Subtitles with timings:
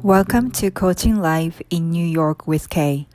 [0.00, 3.06] Welcome to Coaching Live in New York with Kay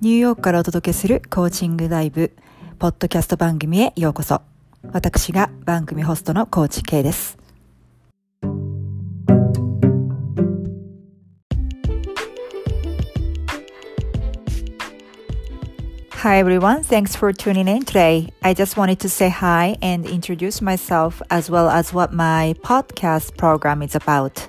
[0.00, 2.32] ニューヨークからお届けするコーチングライブ
[2.78, 4.42] ポッドキャスト番組へようこそ
[4.92, 7.38] 私が番組ホストのコーチ K です
[16.22, 18.28] Hi everyone, thanks for tuning in today.
[18.42, 23.36] I just wanted to say hi and introduce myself as well as what my podcast
[23.36, 24.48] program is about.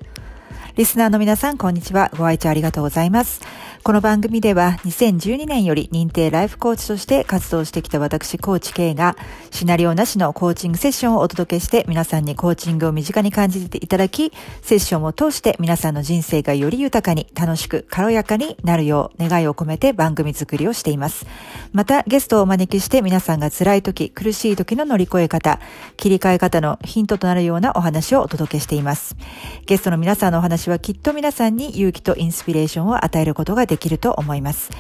[0.77, 2.11] リスナーの皆さん、こんにちは。
[2.17, 3.43] ご愛聴ありがとうございます。
[3.85, 9.15] この番組では2012年より認定ライフコーチとして活動してきた私コーチ K が
[9.51, 21.27] シナリオなしのコーチングセッションをお届けして皆さんにコーチングを身近に感じていただきセッションを通して皆さんの人生がより豊かに楽しく軽やかになるよう願いを込めて番組作りをしています。
[21.75, 25.61] またゲストをお招きして皆さんが辛い時、苦しい時の乗り越え方、
[25.99, 29.15] 切り替え方のヒントとなるようなお話をお届けしています。
[29.67, 34.71] ゲストの皆さんのお話はきっと皆さんに勇気とインスピレーションを与えることができますできると思います。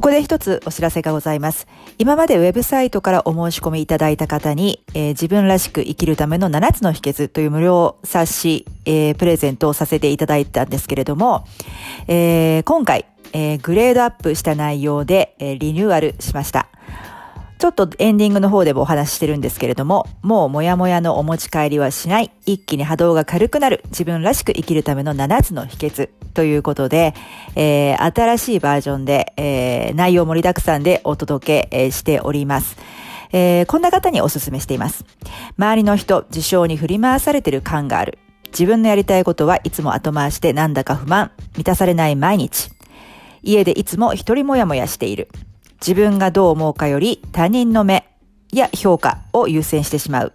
[0.00, 1.66] ここで一つお知らせがございます。
[1.98, 11.44] 今までウェブサイトからお申し込みいただいた方に、えー、自分らしく生きるための7つの秘訣という無料冊子、えー、プレゼントをさせていただいたんですけれども、
[12.08, 16.70] えー、今回、えグレードアップした内容で、えリニューアルしました。
[17.60, 27.12] ちょっとエンディングの方でもお話ししてるんですけれども、もうもやもやのお持ち帰りはしない、一気に波動が軽くなる、自分らしく生きるための7つの秘訣ということで、
[27.56, 32.78] えー、新しいバージョンで、えー、内容盛りだくさんでお届け、しております。
[33.30, 35.04] えー、こんな方にお勧めしています。
[35.58, 38.18] 周りの人、事象に振り回されてる感がある。
[38.52, 42.70] 自分のやりたいことはいつも後回しでなんだか不満、満たされない毎日。
[43.42, 45.28] 家でいつも一人もやもやしている。
[45.80, 48.06] 自分がどう思うかより他人の目
[48.52, 50.32] や評価を優先してしまう。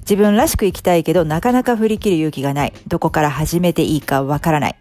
[0.00, 2.72] 自分らしく生きたいけどなかなか振り切る勇気がない。
[2.86, 4.76] どこから始めていいかわからない。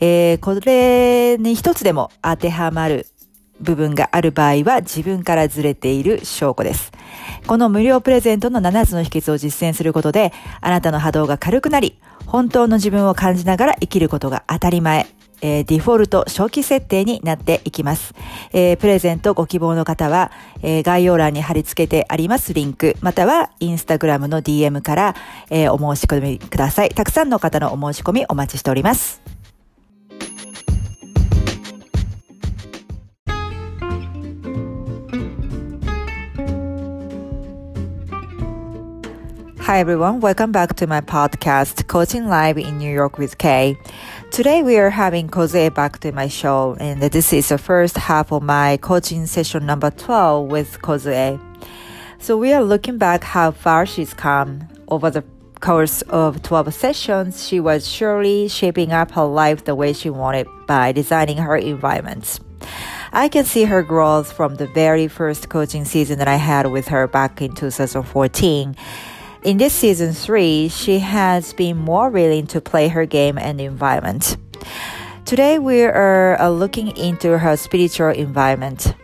[0.00, 3.06] えー、これに一つでも当てはまる
[3.60, 6.92] 部分がある場合は自分からずれている証拠です。
[7.46, 15.06] この無料プレゼントの7つの秘訣を実践することで、あなたの波動が軽くなり、本当の自分を感じながら生きることが当たり前。
[15.40, 18.14] えー、デフォルト初期設定になっていきます。
[18.52, 20.30] えー、プレゼントご希望の方は、
[20.62, 25.14] えー、概要欄に貼り付けてありますリンク、またはインスタグラムの DM から、
[25.50, 26.90] えお申し込みください。
[26.90, 29.22] たくさんの方のお申し込みお待ちしております。
[39.64, 43.78] Hi everyone, welcome back to my podcast, Coaching Live in New York with Kay.
[44.34, 48.32] Today we are having Koze back to my show, and this is the first half
[48.32, 51.40] of my coaching session number 12 with Koze.
[52.18, 55.22] So we are looking back how far she's come over the
[55.60, 57.46] course of 12 sessions.
[57.46, 62.40] She was surely shaping up her life the way she wanted by designing her environments.
[63.12, 66.88] I can see her growth from the very first coaching season that I had with
[66.88, 68.74] her back in 2014
[69.44, 74.36] in this season three, she has been more willing to play her game and environment.
[75.26, 78.94] Today, we are uh, looking into her spiritual environment.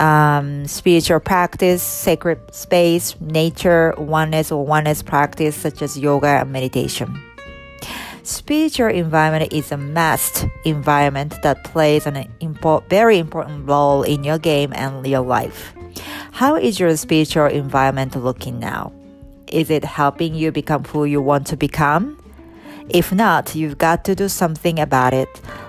[0.00, 7.20] Um, spiritual practice, sacred space, nature, oneness or oneness practice such as yoga and meditation.
[8.22, 14.38] Spiritual environment is a must environment that plays an import, very important role in your
[14.38, 15.74] game and your life.
[16.32, 18.92] How is your spiritual environment looking now?
[19.54, 22.18] Is it helping you become who you want to become?
[22.88, 25.28] If not, you've got to do something about it.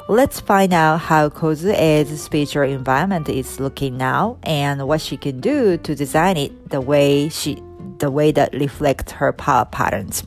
[0.09, 5.77] Let's find out how Kozue's spiritual environment is looking now and what she can do
[5.77, 7.61] to design it the way she
[7.99, 10.23] the way that reflects her power patterns.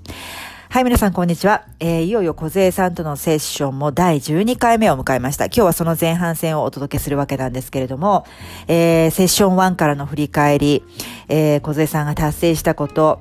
[0.71, 1.65] はい、皆さん、こんにちは。
[1.81, 5.47] えー、いよいよ小勢さんとのセッションも第12回目を迎えました。
[5.47, 8.27] 今日はその前半戦をお届けするわけなんですけれども、
[8.67, 10.85] えー、セッション1からの振り返り、
[11.29, 13.21] えー、小勢さんが達成したこと、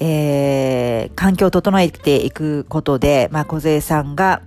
[0.00, 4.42] えー、環境を整えていくことで、まあ、小勢さんが、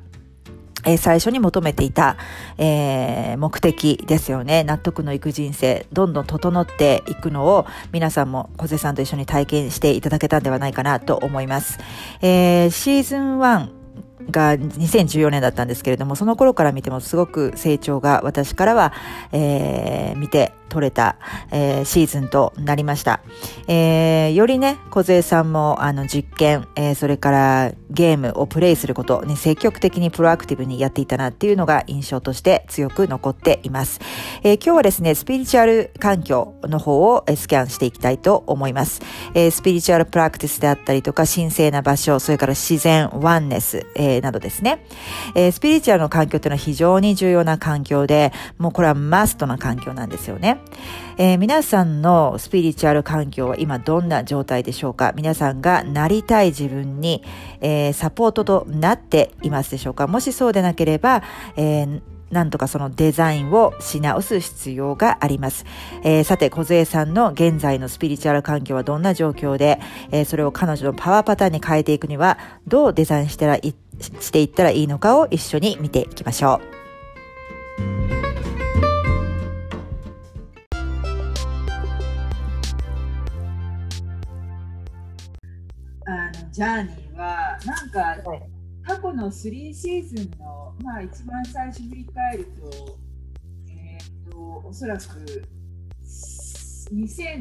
[0.85, 2.17] えー、最初に求めていた、
[2.57, 4.63] えー、目的ですよね。
[4.63, 11.79] 納得のいく人生、どんどん整っていくのを皆さんも小瀬さんと一緒に体験していただけたんではないかなと思います。
[12.21, 13.69] えー、シーズン1
[14.31, 18.93] が2014年だったんですけれども、その頃から見てもすごく成長が私からは、
[19.31, 21.17] えー、見て取れた、
[21.51, 23.21] えー、シーズンとなりました。
[23.67, 33.99] えー、よりね、小勢さんもあの実験、えー、それからゲームをプレイすることに積極的にプロアクティブにやっていたなっていうのが印象として強く残っています。
[34.43, 39.01] えー、今日はですね、スピリチュアル環境の方をスキャンしていきたいと思います。
[39.33, 44.85] えー、スピリチュアルプラクティスであったりとか、神聖な場所、それから自然、ワンネス、えー、などですね。
[45.35, 50.56] えー、スピリチュアルの環境っていうのは非常に重要な環境で、もうこれはマストな環境なんですよね。
[51.17, 55.13] えー、皆さんのスピリチュアル環境は今どんな状態でしょうか？
[55.15, 57.23] 皆さんがなりたい自分に、
[57.61, 60.07] えー、サポートとなっていますでしょうか？
[60.07, 61.23] もしそうでなければ、
[61.55, 65.63] えーなんとかそのデザインをし直す必要があります。
[66.03, 69.79] えー、さて、小杖さんの現在のスピリチュアル環境はどんな状況で、
[70.11, 72.37] えー、それを彼女のパワーパターンに変えていくには、
[72.67, 73.73] どうデザインしてらい
[74.19, 76.76] していったらいいのかを一緒に見ていきましょう。
[86.57, 88.41] ジャーニーはなんか、はい、
[88.83, 89.31] 過去の3
[89.75, 92.97] シーズンの、まあ、一番最初振り返ると,、
[93.69, 95.03] えーと、おそらく
[96.91, 97.37] 2014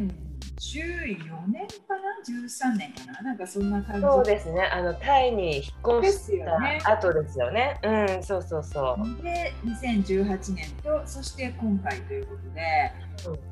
[1.48, 3.22] 年かな？13年かな？
[3.22, 4.02] なんかそんな感じ。
[4.02, 4.60] そうですね。
[4.70, 5.64] あのタイに引っ
[6.02, 6.44] 越し
[6.84, 9.22] た後ですよね、ね、うんそうそうそう。
[9.22, 12.92] で2018年とそして今回ということで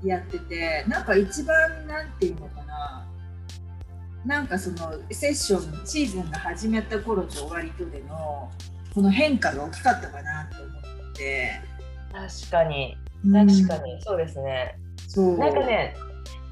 [0.06, 3.08] やってて、うん、なんか一番なんていうのかな？
[4.24, 8.50] なんかそのセッションシーズンが始まった頃と終わりとでの
[8.94, 11.60] この変化が大きかったかなと思って。
[12.12, 12.96] 確かに。
[13.32, 14.78] 確かに、そうですね。
[15.08, 15.38] そう。
[15.38, 15.94] なんかね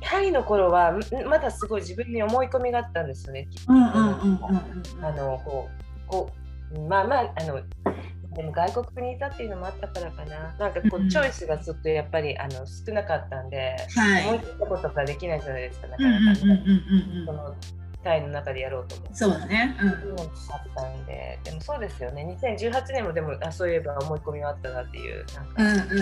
[0.03, 3.49] タイの頃はまだすごい自分に思い込みがあったんですよね。
[3.69, 5.69] あのこ
[6.07, 6.31] うこ
[6.75, 7.61] うまあまああの
[8.35, 10.55] でも外国にいたっていうのもあったからかな。
[10.59, 17.55] なんかこう、チョイスがちょっとやっぱりあの少なかったんで、はい、思いついたことができないじゃないですかなかなか、その
[18.03, 19.15] タイの中でやろうと思って。
[19.15, 19.97] そうだね、うん、あっ
[20.75, 22.37] たんででもそうですよね。
[22.41, 25.99] 2018年もでもあそういえば思い込みはあったなっていうなんか、うんうんうん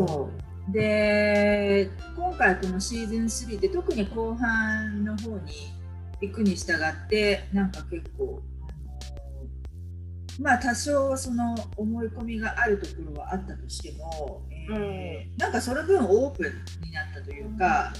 [0.00, 0.30] うん、そ
[0.68, 5.76] う、で今回このシーズン3で特に後半の方に
[6.20, 8.42] 行くに従ってなんか結構
[10.40, 17.92] まあ多少その思い込みがあるところはあったとしても、えー、うん、なんかその分オープンになったというか。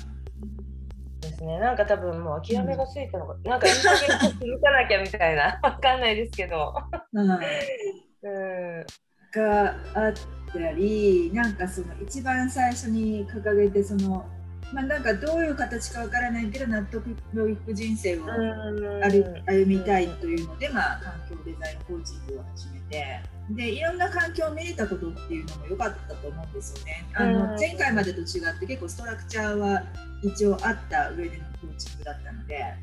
[1.21, 6.75] ですね、なんか多分もう諦めがついたのか、うん、なんかいい加減続かなきゃみたいな、 わかんないですけど。
[7.12, 8.87] うん、うん、
[9.33, 10.12] があっ
[10.52, 14.25] たり、なんかその一番最初に掲げてその
[14.73, 23.20] まあ、なんかどういう形かわからないけど納得のいく人生を歩みたいというので、まあ、環境デザインコーチングを始めて。
[23.49, 27.06] でいろんな環境を見れたことっていうのも良かったと思うんですよね。
[27.14, 29.85] あの前回までと違って結構ストラクチャーは
[30.23, 32.75] 一応あった上でのコーチングだったので。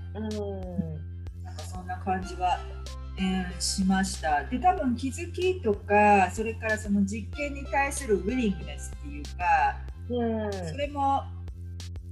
[1.43, 2.59] なんかそんな感じは、
[3.19, 4.45] えー、しました。
[4.45, 11.23] で多分気づきとかそれからその実験に対するウィリングネスっていうか、それも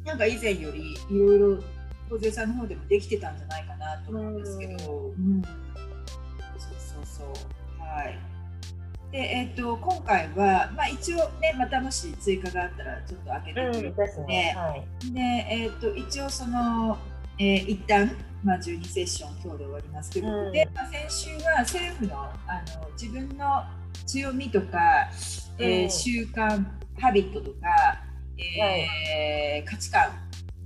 [0.05, 1.63] なんか以前よりいろいろ
[2.09, 5.51] 小杉さんの方でもできてたんじゃないかなと思うんですけど、うん、そう
[6.77, 7.81] そうそう。
[7.81, 8.19] はい。
[9.11, 14.25] でえーと、今回は、まあ、一応ねまたもし追加があったらちょっと開けてみるので,、うん。
[14.27, 16.97] ねはい、でえーと、一応その、
[17.37, 18.11] えー、一旦
[18.43, 22.31] まあ、12セッション今日で終わりますけど、うん、で、まあ、先週はセルフのあ
[22.79, 23.63] の自分の
[24.07, 25.09] 強みとか、
[25.59, 26.65] えー、習慣
[26.99, 28.03] ハビットとか
[28.59, 30.11] えー、価値観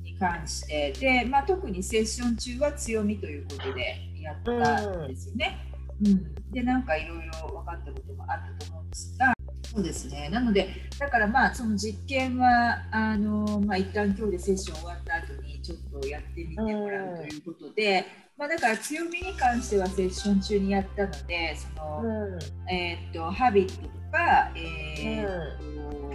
[0.03, 0.91] に関して。
[0.93, 5.57] で、まあ、特にセッション中は強みということでやったんですよね。
[6.01, 9.35] うん、うん、でなんかいろいろ分かったこともあったと思うんですが。
[9.75, 10.29] そうですね。
[10.29, 18.05] なのでだからまあその実験はあの、まあ、一旦今日でセッション終わった後にちょっとやってみてもらうということで、
[18.37, 26.14] まあ、だから強みに関してはセッション中にやったのでその、うん、えー、っとハビットとか、えー、う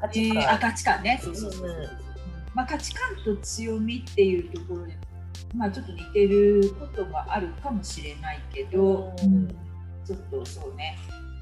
[0.00, 1.20] 価値観,、えー、あ価値観ね。
[1.22, 1.88] そうそうそうそう、うん、
[2.54, 4.96] まあ、価値観と強みっていうところで
[5.54, 9.48] まあちょっと似てることがあるかもしれないけど、うん、
[10.04, 10.96] ちょっとそうね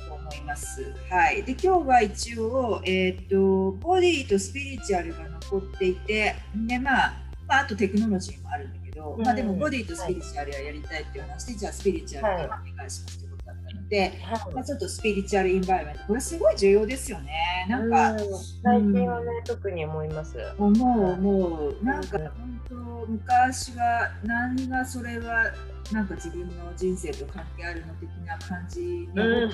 [0.06, 0.94] と思います。
[1.10, 6.36] はい、で今日は一応、えーと、ボディとスピリチュアルが残っていて
[6.66, 7.14] で、まあ、
[7.46, 13.27] まあ、あとテクノロジーもあるんだけど、うん、まあ、でもボディとスピリチュアルはやりたいっていう話で、はい、じゃあスピリチュアルでお願いしますとい
[13.74, 17.66] ので、はい、まあ、ちょっとスピリチュアルインバイメントこれすごい重要ですよね。
[17.68, 18.16] なんか、
[18.62, 20.36] 最近はね、特に思います。
[20.58, 22.74] 思う思うなんか、本当
[23.08, 25.52] 昔は何がそれは
[25.92, 29.50] なんか自分の人生と関係あるの的な感じの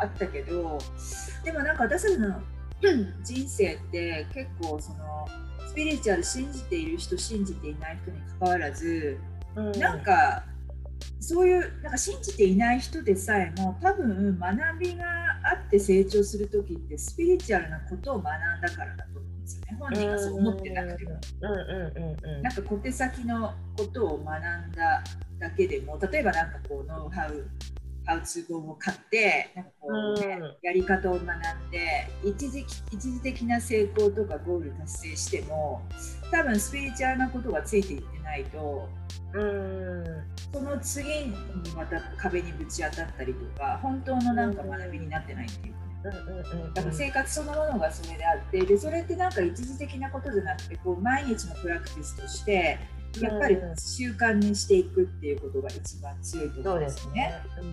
[0.00, 2.40] あったけど、うん、でもなんか私たちの
[3.24, 5.26] 人生って結構その
[5.68, 9.18] スピリチュアル信じている人信じていない人にかかわらず、
[9.56, 10.44] うん、なんか
[11.22, 15.04] そういうなんか信じていない人でさえも多分学びが
[15.44, 19.78] あって成長する時ってスピリチュアルなことを学んだからだと思うんですよね。
[19.78, 21.10] 本人がそう思ってなくても。
[22.42, 25.04] なんか小手先のことを学んだ
[25.38, 27.48] だけでも例えばなんかこうノウハウ
[28.04, 35.82] ハウツー本を買ってなんかこう、ね、うん、やり方を学んで一時一時的な成功とかゴール達成しても
[36.32, 38.88] 多分スピリチュアルなことがついていってないと、
[39.34, 40.04] うん、
[40.52, 41.32] その次に
[41.76, 45.82] また壁にぶち当たったりとか本当のなんか学びになってないっていうか。
[46.02, 52.80] だから生活そのものがそれであってでそれってなんか一時的なことじゃなくてこう毎日のプラクティスとして
[53.20, 57.12] やっぱり習慣にしていくっていうことが一番強いと思うんですね。
[57.14, 57.34] でね。
[57.60, 57.64] う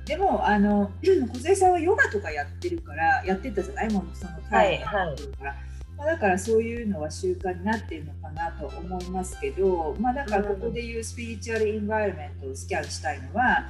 [0.00, 3.92] ん、でもあのこずえさんはヨガとかやってるからやってたじゃない？
[3.92, 5.18] もんそのタイムから、はい
[5.96, 13.68] まあ、だからそういうのは習慣になっているのかなと思いますけど、まあ、だからここでいう spiritual environment をスキャンしたいのは、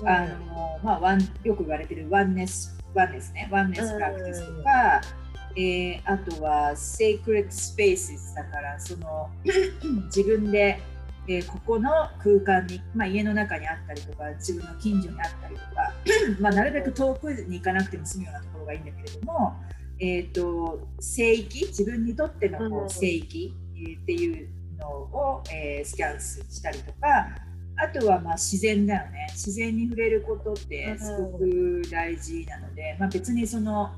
[0.00, 5.00] うん、あのまあ、ワンよく言われてる oneness oneness ね oneness practice とか。
[5.18, 5.24] うん
[5.56, 9.30] えー、あとは sacred space だからその
[10.06, 10.80] 自分で、
[11.28, 15.92] えー、ここの空間に、まあ、家の中にあったりとか自分の近所にあったりとか
[16.40, 19.54] まあなるべく遠くに行かなくても済むようなところがいいんだけれども、
[20.00, 24.48] えーと、聖域自分にとってのこう聖域、えっていう
[24.78, 27.34] のを、えー、スキャンしたりとか
[27.76, 29.26] あとはまあ自然だよね。
[29.30, 33.90] 自然に触れることってすごく大事なので、まあ、別にその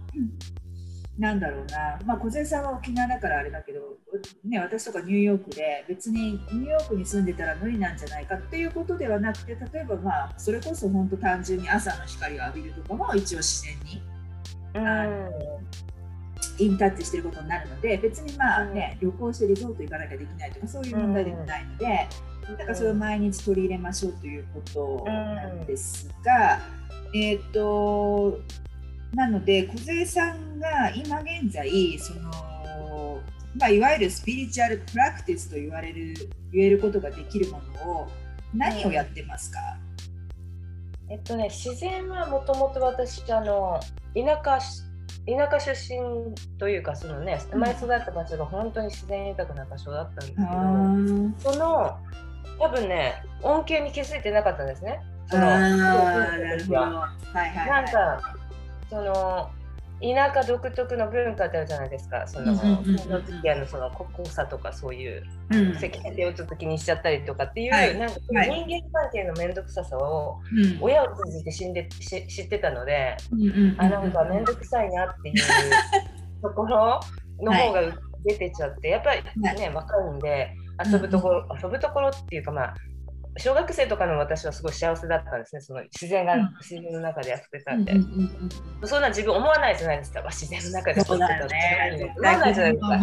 [1.19, 3.81] なんだろうな、まあ、小杉さんは沖縄だからあれだけど、
[4.45, 14.03] ね、私とかニューヨークで別にニューヨークに住んでたら無理なんじゃないかっていうことではなくて例えばまあそれこそ本当単純に朝の光を浴びるとかも一応自然に、
[14.75, 15.31] あの
[16.59, 22.09] インタッチしてることになるので別にまあね、旅行してリゾート行かなきゃできないとかそういう問題でもないので、
[22.59, 26.61] だからそれを毎日取り入れましょうということなんですが、
[27.15, 28.41] えっ、ー、と
[29.15, 33.23] なので梢さんが今現在その、
[33.59, 36.15] まあ、いわゆるスピリチュアルプラクティスと言われる
[36.53, 38.09] 言えることができるものを
[38.55, 39.59] 何をやってますか、
[41.09, 43.81] うん、えっとね自然はもともと私あの
[44.15, 44.61] 田舎
[45.27, 51.99] 田舎出身というかそのね生まれ育った場所が本当に自然豊かな場所だったんですけど、その
[52.59, 55.01] 多分ね恩恵に気づいてなかったんですね。
[55.29, 55.61] そのはい、
[57.51, 58.21] はい、なんか
[58.89, 59.51] その
[60.01, 62.27] 田舎独特の文化ってあるじゃないですか。
[62.27, 65.23] その付き合いのその濃さとかそういう
[65.79, 70.39] 責任性をちょっと気にしちゃったりとかっていう、はい、なんか人間関係の面倒くささを
[70.81, 73.17] 親を通じて死んでし知ってたので、
[73.79, 75.37] あなんか面倒くさいなっていう
[76.43, 77.01] ところ
[77.41, 77.81] の方が
[78.25, 80.53] 出てちゃってやっぱりね若いんで
[80.85, 82.75] 遊ぶところ遊ぶところっていうかまあ
[83.39, 85.61] 小学生とかの私はすごい幸せだったんですね。
[85.61, 88.51] その自然が、うん、自然の中で遊ってたんで、うんうん
[88.83, 90.23] うん、そんな自分思わないじゃないですか。
[90.31, 91.55] 自然の中で遊ってたって、
[91.99, 92.97] ね、思わないじゃないですか。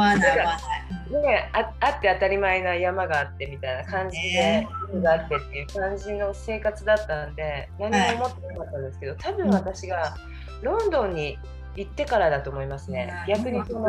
[1.22, 10.16] ね、ああって当たり前な山があってみたいな感じで海があってっていう感じの生活だったんで何も思ってなかったんですけど多分私が
[10.62, 11.38] ロンドンに
[11.76, 13.14] 行ってからだと思いますね。
[13.28, 13.82] 逆にその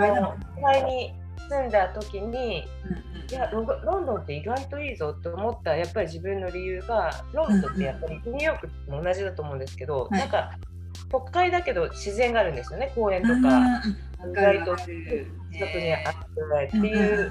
[0.60, 1.14] 前に
[1.48, 2.58] 住んだ時に、
[3.30, 10.52] いやロンドンって意外といいぞと思ったやっぱり自分の理由がロンドンってやっぱりニューヨークも同じだと思うんですけど、なんか
[11.10, 13.82] 都会だけど自然があるんですよね公園とか。
[14.26, 17.30] 意外と近くにあってっていう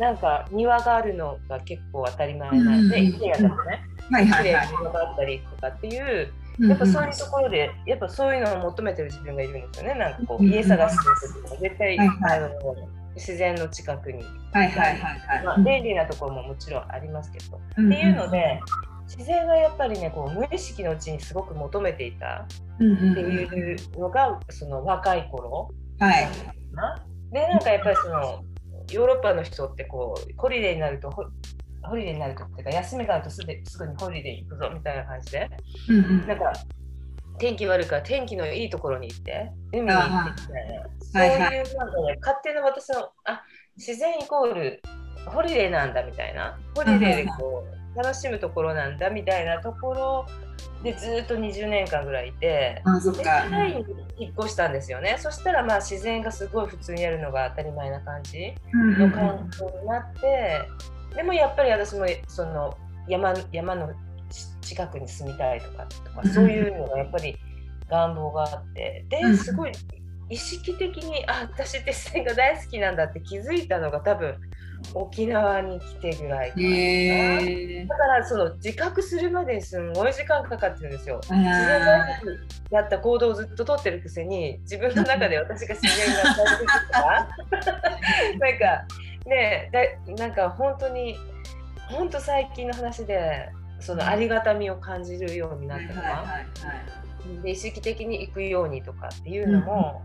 [0.00, 6.32] なんか庭があるのが結構当たり前なんで、イケアだとね、綺麗な庭があったりとかっていう
[6.68, 9.98] やっぱそういうところで、やっぱそういうのを求めてる自分がいるんですよね。
[9.98, 12.48] なんかこう、家探しするときも絶対、あの
[13.14, 18.60] 自然の近くに、はいはいはいはい、まあ、便利なところももちろんありますけど、うん、っていうので
[19.06, 25.70] 自然がやっぱりねこう無意識のうちにすごく求めていたっていうのがその若い頃。
[25.98, 26.28] はい、
[27.30, 28.44] でなんかやっぱりその
[28.90, 33.62] ヨーロッパの人ってこうホリデーになるとホリデーになるとっていうか休みがあるとすぐに
[33.98, 35.48] ホリデー行くぞみたいな感じで、
[35.88, 36.52] うんうん、なんか
[37.38, 40.86] 天気悪いから天気のいいところに行って海に行ってみたいな。
[41.00, 43.42] そういうなんかね勝手な私のあ
[43.76, 44.82] 自然イコール
[45.26, 46.58] ホリデーなんだみたいな。
[46.74, 50.26] ホリデーでこう楽しむところなんだみたいなところ
[50.82, 53.44] でずっと20年間ぐらいいてあそっか。
[54.18, 55.16] 引っ越したんですよね。
[55.18, 60.60] そしたらまあ自然がすごい普通にあるのが当たり前な感じの環境になって、
[61.14, 62.76] でもやっぱり私もその
[63.08, 63.92] 山山の
[64.60, 67.36] 近くに住みたいとかとかそういうのがやっぱり
[67.88, 69.04] 願望があって。
[69.08, 69.72] ですごい
[70.32, 74.34] 意識的にあ私って自然が大好きなんだって気づいたのが多分
[74.94, 81.20] 沖縄に来てぐらいかな、えー、だからその自覚するまでにすごい時間かかってるんですよ。
[81.22, 81.96] 自然が
[82.70, 87.28] やった行動をずっと取ってるくせに自分の中で私が自然が大好きとか
[88.40, 88.86] なんか
[89.26, 89.70] ね
[90.08, 91.16] だなんか本当に
[91.90, 93.50] 本当最近の話で
[93.82, 96.24] そのありがたみを感じるようになったのは。
[97.42, 100.02] で意識的に行くようにとかっていうのも、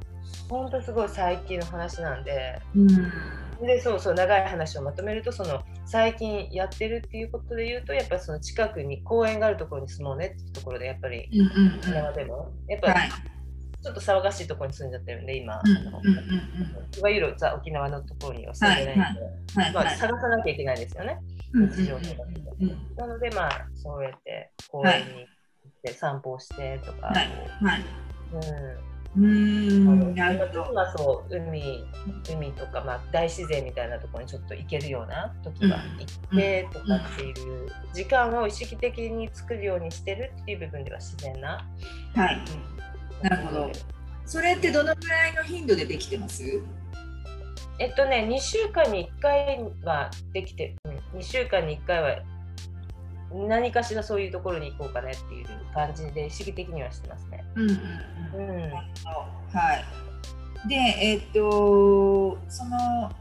[0.49, 11.29] 本当すごい最近の話なんで、うん、でそうそう長い話をまとめるとその最近やってるっていうことで言うとやっぱその近くに公園があるところに住もうねっていうところでやっぱり
[11.79, 12.51] 沖縄でも。
[12.67, 12.99] やっぱり、
[13.83, 15.61] ちょっと騒がしいところに住んじゃってるんで今、
[16.97, 21.19] いわゆるザ沖縄のところには住んでないので、まあ、探さなきゃいけないんですよね、
[21.53, 22.75] 日常生活で。
[22.97, 27.13] なのでまあそうやって公園に行って散歩してとか、
[28.33, 29.21] う。
[29.21, 29.23] ん。
[29.23, 30.15] うん。
[30.15, 30.67] なるほど。
[30.71, 31.85] 今そう海
[32.29, 35.81] 海とか、まあ、大自然みたいなところにちょっと行けるような時が行
[36.35, 41.65] ってとかっていう時間を意識的に作るようにしてるっていう部分では自然な。
[42.15, 42.41] はい、
[43.23, 43.71] なるほど。
[44.25, 46.43] それってどのぐらいの頻度でできてます？
[47.79, 50.75] えっとね2週間に1回はできて、
[51.13, 52.19] 2週間に1回は
[53.31, 57.43] 何かしらそういうところに行こうかねっていう感じで意識的にはしてますね。
[57.55, 58.83] うん、うん、は
[60.65, 60.67] い。
[60.67, 63.11] で、えー、っとその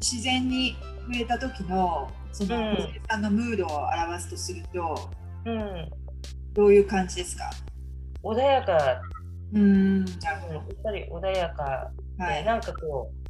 [0.00, 2.76] 自然に触れた時のその、うん、
[3.08, 5.10] さんのムードを表すとすると、
[5.46, 5.90] うん、
[6.52, 7.50] どういう感じですか？
[8.22, 9.00] 穏やか。
[9.54, 13.25] うん、やっぱり穏やかで、はい、なんかこう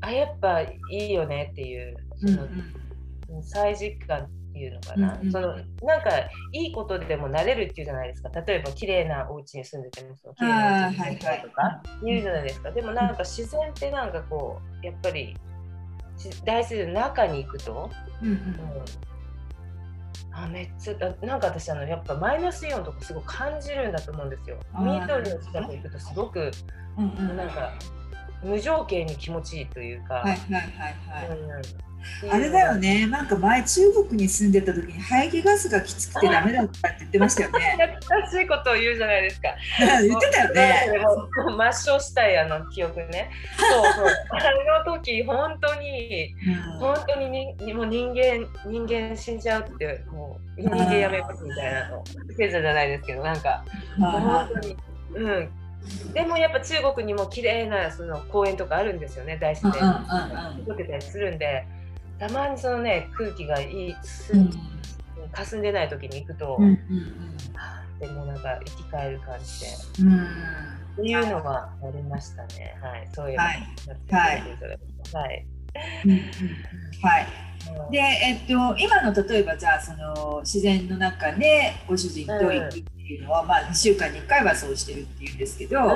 [0.00, 6.10] あやっぱいいよねっていうその、うんうん、再実感いうのかな、うんうん、そのなんか
[6.52, 8.28] いいことでもなれるっていうじゃないですか。
[8.30, 15.36] 例えば綺麗なお家に住んでてもその綺麗なお家に住んでとか言うじゃないですか、でもなんか自然ってなんかこうやっぱり
[16.44, 17.90] 大自然の中に行くと、
[18.22, 18.38] うんうん、
[20.32, 24.58] あめっちゃなんか私あのやっぱマイナスイオンとかすごく感じるんだと思うんですよ。
[24.74, 26.50] 緑の近く行くとすごく、
[26.98, 27.72] うんうん、なんか
[28.42, 30.14] 無条件に気持ちいいというか。
[30.14, 31.38] はいはいはいはい。
[31.38, 31.88] うん
[32.30, 37.76] あれだよね、なんか前中国に住んでた時に排気ガスがきつくてダメだったって言ってましたよね。
[38.00, 39.48] 懐かしいことを言うじゃないですか。
[40.02, 40.74] 言ってたよね。
[40.98, 43.30] もう抹消したいあの記憶ね。
[43.56, 44.06] そうそう。
[44.30, 52.04] あの時本当に、うん、本当ににもう人間人間死んじゃうってもう人間やめますみたいなの。
[52.36, 53.64] 聖者じゃないですけどなんか
[53.98, 54.76] 本当に
[55.14, 55.50] うん。
[56.12, 59.82] でもやっぱ中国にも綺麗なそな公園とかあるんですよね大自然。
[60.66, 60.76] に。
[60.76, 61.66] けたりするんで。
[62.18, 64.50] たまにそのね空気がいいす、うん、
[65.32, 69.66] 霞んでない時に行くと、うんうんうん、でもなんか生き返る感じで、
[70.02, 70.20] うん、っ
[70.96, 72.76] ていうのがありましたね。
[72.82, 73.08] はい。
[73.12, 73.44] そういうの。
[73.44, 73.56] はい、
[74.10, 74.40] はい。
[75.12, 75.46] はい。
[77.02, 77.26] はい。
[77.92, 85.90] で、えっと、今の例えばじゃあその自然の中でご主人と行くっていうのは、うん、まあ、2週間に1回はそうしてるっていうんですけど、うん、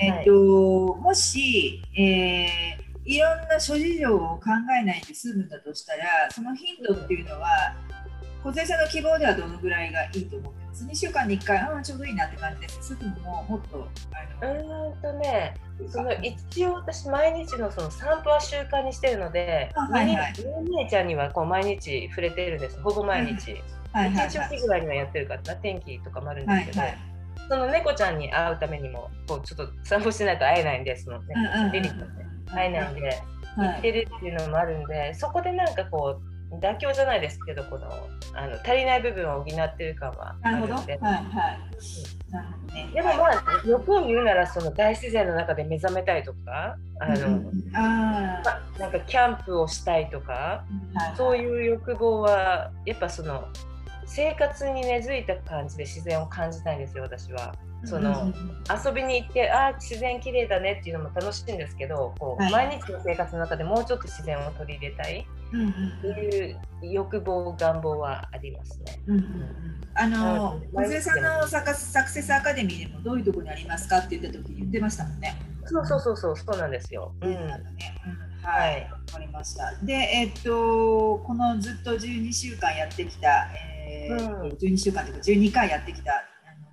[0.00, 7.76] えっと、はい、もし、えーいろんな諸事情を考えないで済むんだとしたらその頻度っていうのは
[8.42, 12.78] 小杉さんの希望ではどのぐらいがいいと思ってます？2週間に1回ああちょうどいいなって感じです。
[12.82, 15.54] それとももっとうんとね
[15.88, 20.34] その一応私毎日のその散歩は習慣にしてるので、はいはい、
[20.84, 22.80] 姉ちゃんにはこう毎日触れてるんです。
[22.80, 26.98] ほぼ毎日、はいはい、1日ぐらいにはやってるから天気とかもあるんですけど、はいはい。
[27.48, 31.34] その猫ちゃんに会うためにもこうちょっと散歩しないと会えないんでそのね、
[31.72, 33.22] リリットね会えないんで、
[33.56, 37.88] 行ってるっていうのもあるんで、そこでなんかこう妥協じゃないですけどこの
[38.34, 40.98] あの足りない部分を補ってる感はあるので。
[42.92, 48.42] でもまあ欲を言うならその大自然の中で目覚めたいとかあの、うん、あ
[48.78, 53.48] なんかキャンプをしたいとか、はい、そういう欲望はやっぱその
[54.06, 57.54] 生活に根付いた感じで自然を感じたいんですよ私は。
[57.84, 58.32] その
[58.84, 69.00] 遊びに行ってあ自然綺麗だねっていうのも楽しいんですけどこう、はい、毎日の生活の中でもうちょっと自然を取り入れたいっていう欲望願望はありますね。
[69.06, 75.34] うんうんうんあの小杉さんのサクサクセスアカデミーでもどういうところにありますかって言った時に言ってましたもんね。
[75.64, 77.14] そうそうそうそうそうなんですよ。
[77.22, 79.74] うん、ね、うん、はい、わ、かりました。
[79.82, 83.75] で、えー、っとこのずっと12週間やってきた、えー、
[84.10, 86.12] うん、12週間というか12回やってきた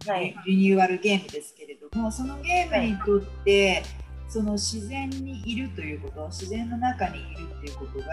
[0.08, 3.84] はい、リニューアルゲームですけれどもそのゲームにとって、はい、
[4.28, 8.06] その自然にいるということ自然の中にいるっていうことが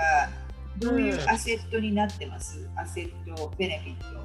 [0.78, 4.20] どういうアセットになってます、うん、アセットベネフィット。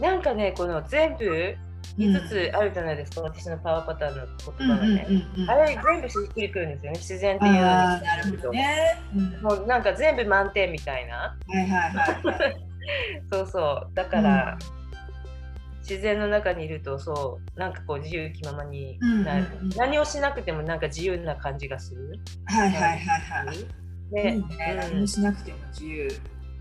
[0.00, 1.56] なんかねこの全部
[1.98, 4.26] 5つあるじゃないですか、うん、私のパワーパターンの
[4.58, 5.06] 言葉がね、
[5.46, 11.16] あれ全部しっくりくるんですよね自然っていうなるほどね、うん、もうなんか全部満点みたいな。
[11.16, 12.56] はいはいはい、はい、
[13.30, 13.94] そうそう。
[13.94, 14.58] だから、
[15.88, 22.18] 自然の中にいるとそうなんかこう自由気ままになる、うんうん、何をしなくてもなんか自由な感じがする。
[22.46, 23.56] はいはいはいはい。
[24.10, 24.38] で、い。
[24.38, 26.08] いね、何もしなくても自由。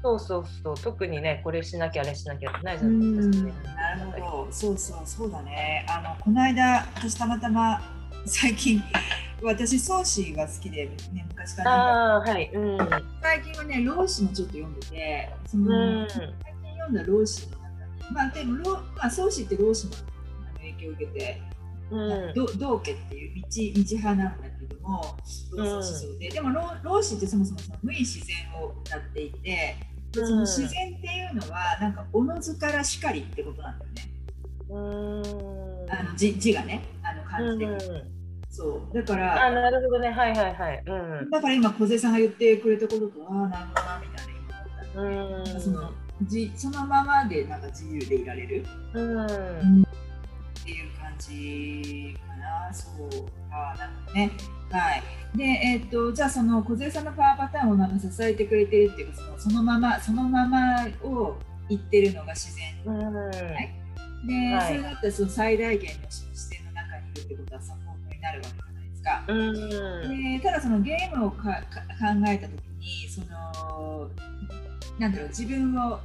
[0.03, 0.77] そうそうそう。
[0.77, 4.47] 特にねこれしなきゃあれしなきゃってないじゃないですか、ね、なるほど。
[4.51, 5.85] そうそうそうだね。
[5.89, 7.81] あのこの間私たまたま
[8.25, 8.83] 最近
[9.43, 12.49] 私宗師が好きで、ね、昔からあ、はい。
[12.53, 12.77] うん、
[13.21, 16.31] 最近はね老子もちょっと読んでてその、うん、最近
[16.79, 17.63] 読んだ老子の
[18.11, 18.57] まあでも、
[18.95, 19.91] まあ、宗師って老子の
[20.57, 21.41] 影響を受けて、
[21.91, 21.95] う
[22.31, 25.17] ん、道家っていう道道派なんだけども、
[25.51, 26.49] 老子思想で、うん、でも
[26.83, 29.75] 老子ってそもそもその無意自然を歌っていて、
[30.13, 34.09] その自然っていうのはなんかおのずからしかりってことなんだよね。
[34.69, 35.91] うん。
[35.91, 37.73] あの字字がね、あの漢字的に。
[37.73, 38.22] うん
[38.53, 38.95] そう。
[38.95, 40.11] だからあなるほどね。
[40.11, 48.63] はいはいはい、うん、だから今小さんが言ってくれたこととああなるほどなみたいな今思った、うん、そのじそのままでなんか自由でいられる、
[48.93, 49.85] うん、っ
[50.63, 52.71] ていう感じかな。
[52.71, 53.25] そう。
[53.51, 54.31] あなんかね。
[54.69, 55.03] はい。
[55.35, 60.59] でえー、っとじゃあその小さんのパワーパターンをなんか支えてくれてるっていうかそのそのままそのまま
[61.03, 61.37] を
[61.69, 63.73] 言ってるのが自然、うん、はい、
[64.27, 67.82] で、はい、それだったらその最大限の自然の中にいるってことはサポートに
[68.23, 71.37] なるわけじゃないですか、うん、でただそのゲームを考
[72.27, 74.09] えた時にその
[74.97, 75.99] なんだろう自分を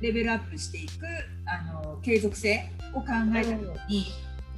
[0.00, 1.06] レベルアップしていく
[1.46, 4.06] あの継続性を考えた時に、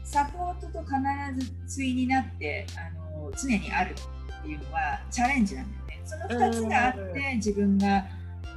[0.02, 0.96] サポートと必
[1.38, 3.94] ず対になってあの常にある
[4.40, 6.00] っていうのはチャレンジなんだよね。
[6.05, 8.05] その2つがあって自分が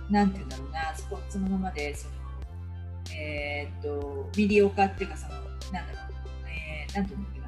[0.09, 2.13] 何て言うんだろうなそこそのままでその
[3.15, 6.13] えー、っとミディオカっていうかそのなんだろう、
[6.47, 7.38] えー、なんて言うんだ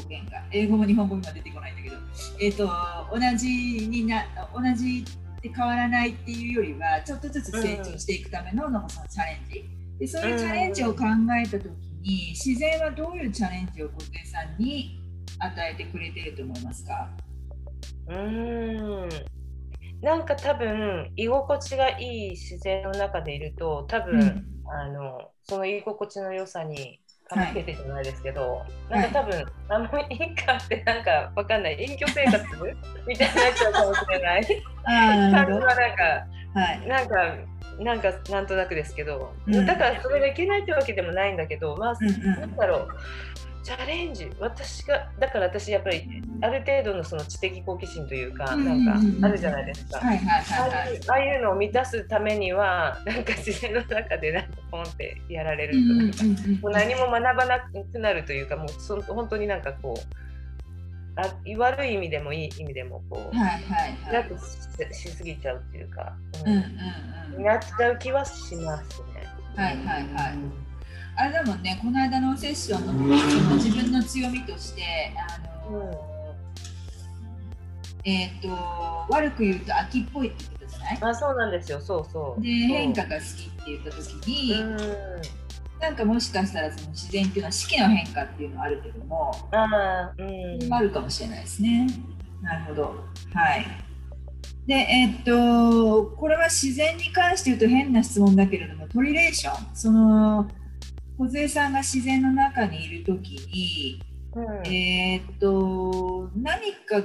[0.00, 1.96] っけな表現が英語も日本語も今出てこないんだけど
[2.40, 2.66] えー、っと
[3.12, 5.04] 同じにな同じ
[5.42, 9.64] で変わらないっていうよりはちょっとずつ成長していくための,、のそのチャレンジ。
[9.98, 11.04] でそういうチャレンジを考
[11.36, 11.66] えた時
[12.02, 15.00] に自然はどういうチャレンジを小手さんに
[15.40, 17.10] 与えてくれてると思いますか？
[18.08, 19.08] うん。
[20.00, 27.00] なんか多分居心地がいい自然の中でいると多分、うん、あのその居心地の良さに
[27.36, 31.76] かけてじゃないですけど、はい、なんか多分、あの一家ってなんかわかんない。
[31.82, 32.44] 隠居生活
[33.06, 34.44] みたいになっちゃうかもしれない。
[34.44, 36.04] 感じはなんか、
[36.54, 37.14] はい、なんか
[37.78, 42.88] なんかなんとなくですけど、うん、だからそれがいけないってわけでもないんだけどまあ、うんうん、なんだろう
[43.68, 44.30] チャレンジ。
[44.40, 46.02] 私がだから私やっぱり
[46.40, 55.74] ある程度のその知的好奇心というか、なんかあるじゃないですか、ああいうのを満たすためにはなんか自然の中でなんかポンってやられる
[56.12, 56.24] とか、
[56.62, 66.64] もう何も学ばなくなるというかもうそ本当になんかこうあ悪い意味でもいい意味でもこう、はいはいはい、くしすぎちゃうっていうか、うんうん
[67.36, 69.26] うん、なっちゃう気はしますね。
[69.56, 70.67] はいはいはい。
[71.20, 72.98] あれだもんねこの間のセッションのそ
[73.50, 74.82] の自分の強みとして
[75.16, 75.90] あの、うん、
[78.08, 78.48] えっ、ー、と
[79.10, 80.98] 悪く言うと秋っぽいって言ってたじゃない？
[81.10, 81.80] あそうなんですよ。
[81.80, 82.42] そうそう。
[82.42, 84.76] で変化が好きって言った時に、うん、
[85.80, 91.88] なんかもしかしたらその自然っていうのは四季の変化っていうのはあるけどもあ,、うん、あるかもしれないですね。
[92.42, 92.82] なるほど。
[93.34, 93.66] はい。
[94.68, 99.74] でえっ、ー、とこれは自然に関して言うと変な質問だけれどもトリレーション？
[99.74, 100.48] その
[101.18, 104.00] 梢さんが自然の中にいる時に、
[104.34, 107.02] うん、えー、っと何か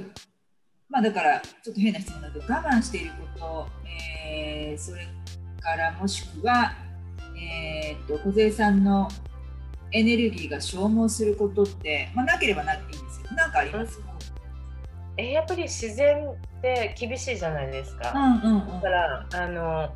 [0.88, 5.08] まあだからちょっと変な質問だと我慢していること、えー、それ
[5.60, 6.72] からもしくは、
[7.36, 9.08] えー、っと小杉さんの
[9.90, 13.26] エネルギーが消耗することって、まあ、なければなくていいんですよ。
[13.36, 14.06] 何かありますか、
[15.16, 18.12] えやっぱり自然って厳しいじゃないですか。
[18.14, 19.92] うんうんうん、だからあの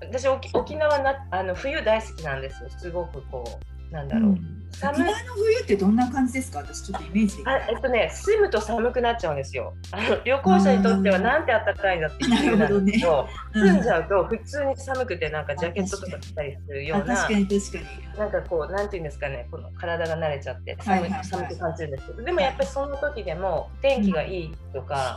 [0.00, 2.70] 私沖縄なあの冬大好きなんですよ。
[2.70, 4.30] すごくこうなんだろう。
[4.30, 4.54] うん。
[4.70, 5.00] 寒い。
[5.00, 6.58] の冬ってどんな感じですか？
[6.58, 9.74] 私ちょっとイメージあえっとね住むと寒くなっちゃうんですよ。
[9.92, 18.18] あ の旅行者にとってはなんて暖かいんだっていうなんですけど、ね、 住んじゃうと普通に寒くてなんかジャケットとか着たりするような確かに確かに。
[18.18, 22.06] なんかこうなんていうんですかねこの体が慣れちゃって寒,、い寒く感じるんです。
[22.08, 25.16] けどでもやっぱりその時でも天気がいいとか、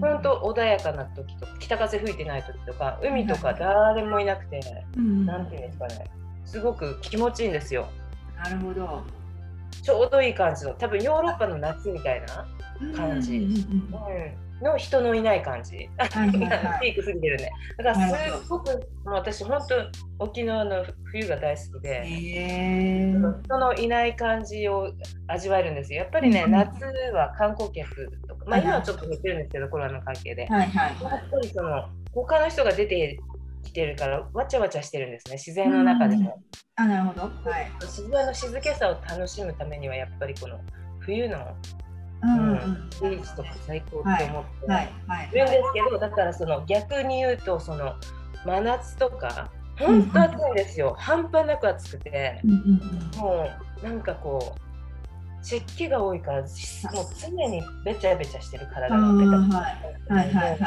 [0.00, 4.60] 本当穏やかな時とか北風吹いてない時とか海とか誰もいなくて、
[4.96, 6.04] なんていうんですかね
[6.44, 7.88] すごく気持ちいいんですよ。
[8.44, 9.02] なるほど。
[9.82, 12.46] ちょうどいい感じの多分ヨーロッパの夏みたいな
[12.96, 13.62] 感じ、うん
[14.62, 17.50] の人のいない感じ、はいはいはい、ピーク過ぎてるね。
[17.78, 18.70] だからすごく
[19.04, 23.12] もう私本当沖縄の冬が大好きで。
[23.44, 24.92] 人のいない感じを
[25.26, 26.02] 味わえるんですよ。
[26.02, 33.18] やっぱりね、うん、夏は観光客とか、まあ、今はちょっと減ってるんですけど、コロナの関係で、はいはいはい、やっぱりその他の人が出て
[33.62, 35.34] きてるからわちゃわちゃしてるんですね。
[35.34, 36.42] 自然の中でも。
[36.76, 40.58] あなるほど、はい、自然の静けさを楽しむためにはやっぱりこの
[41.00, 41.36] 冬の
[42.24, 44.44] うん、ビーチとか最高って思っ
[45.30, 47.94] てるんですけど、だからその逆に言うとその
[48.46, 53.48] 真夏とか本当暑いんですよ、うん、半端なく暑くて、うん、も
[53.82, 56.48] うなんかこう湿気が多いからもう
[57.20, 59.68] 常にべちゃべちゃしてる体がべたは
[60.08, 60.14] い。
[60.14, 60.32] はい。
[60.32, 60.50] はい。
[60.50, 60.58] はい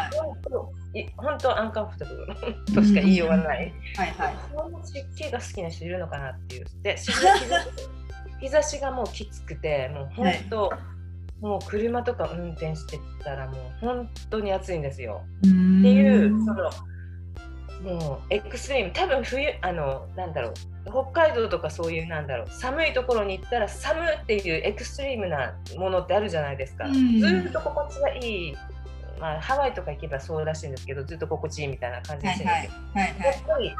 [1.17, 2.27] 本当アンカンフタブル
[2.73, 3.73] としか言いようがない。
[3.97, 4.35] はいはい。
[4.53, 6.65] その湿気が好きな人いるのかなっていう。
[6.81, 6.95] で、
[8.39, 15.21] 日差しがもうきつくて、もう本当、はい、もう車とか運転してたらもう本当に暑いんですよ。
[15.39, 16.71] っていう、その、
[17.97, 20.53] もうエクストリーム、多分冬、あの、なんだろう。
[20.85, 26.87] 北海道とかそういうなんだろう寒いところに行ったら寒っていう extremeなものってあるじゃないですか。
[26.87, 28.55] ずっと心地がいい
[29.19, 32.71] まあ、ハワイとか行けばそうらしいんですけどずっと心地いいみたいな感じでするんですよ。
[32.93, 33.11] はいはい。
[33.11, 33.75] はいはい、やっぱり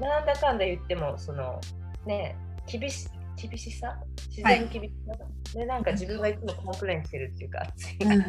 [0.00, 1.60] なんだかんだ言ってもその
[2.06, 3.96] ね厳し厳しさ？
[4.28, 5.18] 自然厳しさ、は
[5.54, 8.24] い、でなんか自分がいつも complainしてるっていうか暑いなな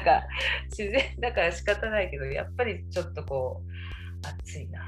[0.00, 0.22] んか
[0.70, 3.66] 自然だから仕方ないけどやっぱりちょっとこう
[4.44, 4.80] 暑いな。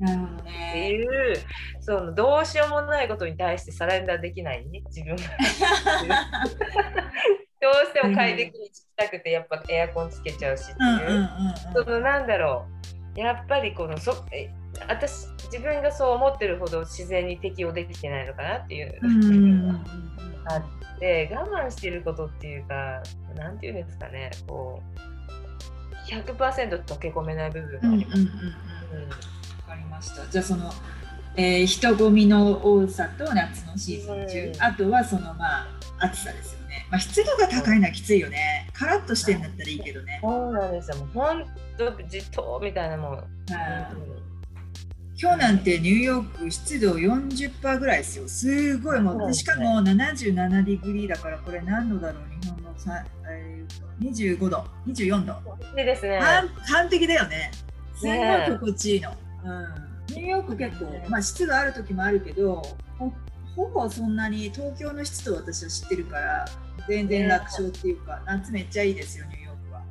[0.00, 1.34] っていう
[1.80, 5.22] そのどうしようもないことに対してサレンダーできない自分が
[7.60, 11.30] どうしても快適にしたくてやっぱエアコンつけちゃうしっていう。
[11.84, 12.66] そのなんだろ
[13.16, 13.20] う。
[13.20, 14.48] やっぱりこのそえ
[14.88, 18.98] 私自分がそう思ってるほど自然に適応できてないのかなっていう。
[19.02, 19.72] の
[20.44, 23.02] があって我慢してることっていうか
[23.34, 24.30] なんていうんですかね。
[24.46, 28.22] こう100%溶け込めない部分があります。
[28.22, 28.28] わ、
[29.68, 30.26] かりました。
[30.30, 30.70] じゃあその
[31.38, 35.68] えー、人混みの多さと夏のシーズン中、うん、あとはそのまあ
[36.00, 36.57] 暑さですよ
[36.90, 38.68] まあ、湿度が高いのはきついよね。
[38.72, 40.20] カラッとしてんだったらいいけどね。
[40.22, 40.96] そうなんですよ。
[40.96, 41.44] もう本
[41.76, 43.24] 当 じとっみたいなもん。
[45.20, 48.28] 今日なんてニューヨーク湿度40%ぐらいですよ。
[48.28, 55.34] すごいもう、しかも77 degreeだからこれ何度だろう日本のさ、えー、25度、24度。
[55.76, 56.20] いいですね。
[56.70, 57.50] 完璧だよね。
[57.96, 59.12] すごい心地いいの。
[59.44, 62.62] うん、ニューヨーク結構、まあ、湿度ある時もあるけど
[63.56, 66.44] ほぼそんなに東京の湿度私は知ってるから
[66.86, 69.82] 全然楽勝っていうか、夏めっちゃいいですよニューヨークは。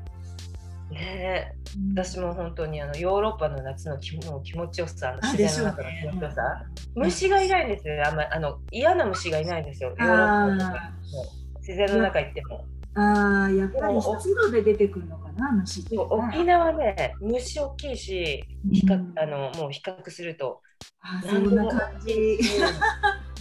[0.92, 1.54] ね
[1.94, 12.66] 私も本当にあのヨーロッパの夏の気も気持ちよさ自然の中の気持ちよさ、ね、虫がいないんですよあんまあの嫌な虫がいないんですよヨーロッパと自然の中行っても。
[12.96, 20.62] ああやっぱり湿度で出てくるのかな虫って、沖縄ね虫大きいし比較、うん、あのもう比較すると。
[21.02, 22.40] あそんな感じ、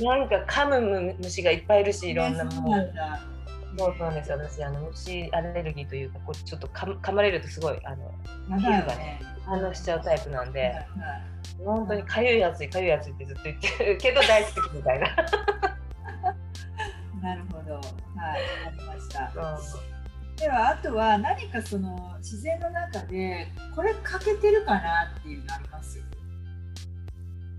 [0.02, 2.76] なんか噛む虫がいっぱいいるしいろんなもの。
[3.78, 8.10] そうなんです私あの虫アレルギーというかこうちょっとか噛まれるとすごいあの
[8.58, 10.74] 皮膚がね反応しちゃうタイプなんで、
[11.64, 15.06] 本当にかゆいやついかゆいやついってずっと言ってるけど大好きみたいな。
[17.22, 17.74] なるほど。
[17.74, 17.82] はい
[18.66, 19.30] ありました。
[20.36, 26.02] ではあとは何かその自然の中でこれ欠けてるかなっていうのあります？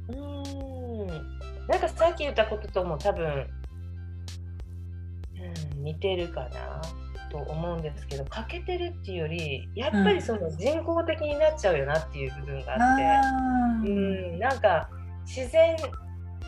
[0.10, 1.08] うん。
[1.68, 3.48] なんかさっき言ったこととも多分
[5.76, 6.82] うん、似てるかな
[7.30, 14.00] と思うんですけど欠けてるっていうよりやっぱりその人工的になっちゃうよなっていう部分があって、うん、う
[14.36, 14.90] んなんか
[15.26, 15.76] 自然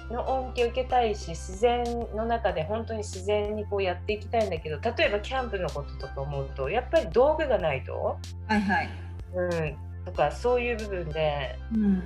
[0.09, 1.83] の恩恵を受けたいし自然
[2.15, 8.89] の中で本当に自然にこうやっていきたいんだけど例えばキャンプのこととか思うとやっぱり道具がないと、はいはい。
[9.35, 12.03] うん、とかそういう部分で、うん、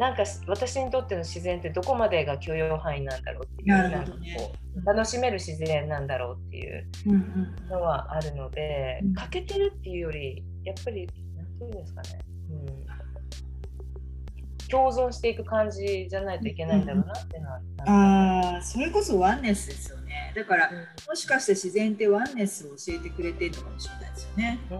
[0.00, 4.16] なんか私にとっての自然ってどこまでが許容範囲なんだろうっていう、なんかこ
[4.82, 6.86] う楽しめる自然なんだろうっていう
[7.68, 9.08] のはあるので、うん。
[9.08, 12.18] うん、欠けてるっていうよりやっぱり何て言うんですかね、
[12.50, 12.66] うん。
[14.70, 17.64] 共存していく感じじゃないといけないんだろうなっていうのは、うん、
[18.56, 20.32] あそれこそワンネスですよね。
[20.34, 20.82] だから、うん、も
[21.14, 24.78] しかして自然ってワンネスを教えてくれてるのかもしれないですよね、うん、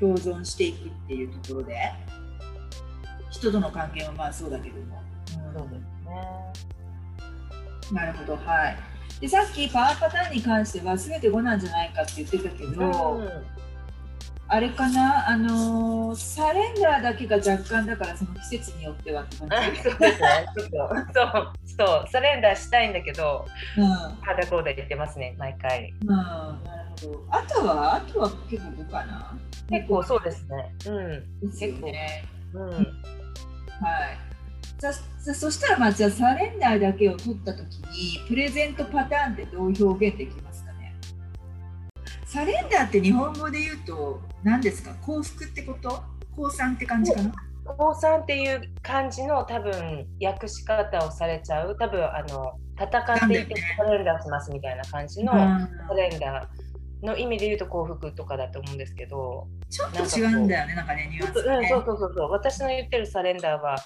[0.00, 1.76] 共存していくっていうところで
[3.30, 5.02] 人との関係はまあそうだけども、
[5.54, 8.76] そうですねなるほどはい
[9.20, 13.20] でさっきパワーパターンに関しては全て5なんじゃないかって言ってたけど、
[14.46, 20.46] あれかな、あのー、サレンダーだけが若干だからその季節によってはって感じそうですね。
[21.12, 23.44] そうそうサレンダーしたいんだけど、
[23.76, 23.86] うん、
[24.22, 25.92] 肌こうで言ってますね毎回。
[26.00, 27.26] うん、なるほど。
[27.30, 27.96] あとは？
[27.96, 29.36] あとは結構5かな？
[29.68, 30.74] 結構そうですね。
[30.86, 31.50] うん。
[31.50, 32.24] 結構ね。
[32.54, 32.70] うん。
[32.70, 32.84] はい。
[34.80, 40.94] ささそしたらまあじゃあサレンダーだけを取った時にプレゼントパターンってどう表現できますかね？
[42.24, 44.94] サレンダーって日本語で言うと何ですか？
[45.02, 46.00] 幸福ってこと？
[46.36, 47.32] 降参って感じかな？
[47.76, 51.76] 降参っていう感じの多分訳し方をされちゃう。
[51.76, 56.67] 多分あの戦っていてサレンダーしますみたいな感じのサレンダー
[57.02, 63.76] の意味で言うと幸福とかだと思うんですけどちょっと違うんだよねなんかねニュアンス、ね、うん、そうそうそうそう私の言ってるサレンダーは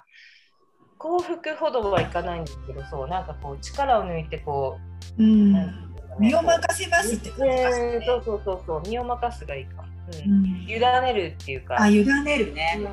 [0.99, 4.79] 幸福ほどはいかないんですけどそうなんかこう力を抜いてこ
[5.19, 5.53] う、うん、
[6.19, 9.85] 身を任せますって感じですね、そうそうそうそう身を任すがいいか
[10.25, 11.81] うん、委ねるっていうか。
[11.81, 12.85] あ委ねるね、うん、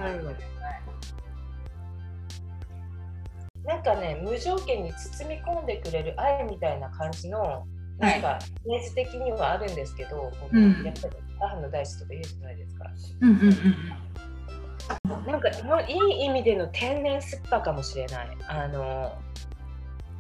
[3.64, 7.66] なんかね無条件に包み込んでくれる愛みたいな感じの
[8.00, 12.86] なんかイメージ的にはあるんですけど、うん、やっぱり母の大地とか言うじゃないですか。
[13.22, 18.38] うんうんうん、なんかいい意味での天然スッパかもしれない。
[18.48, 19.14] あの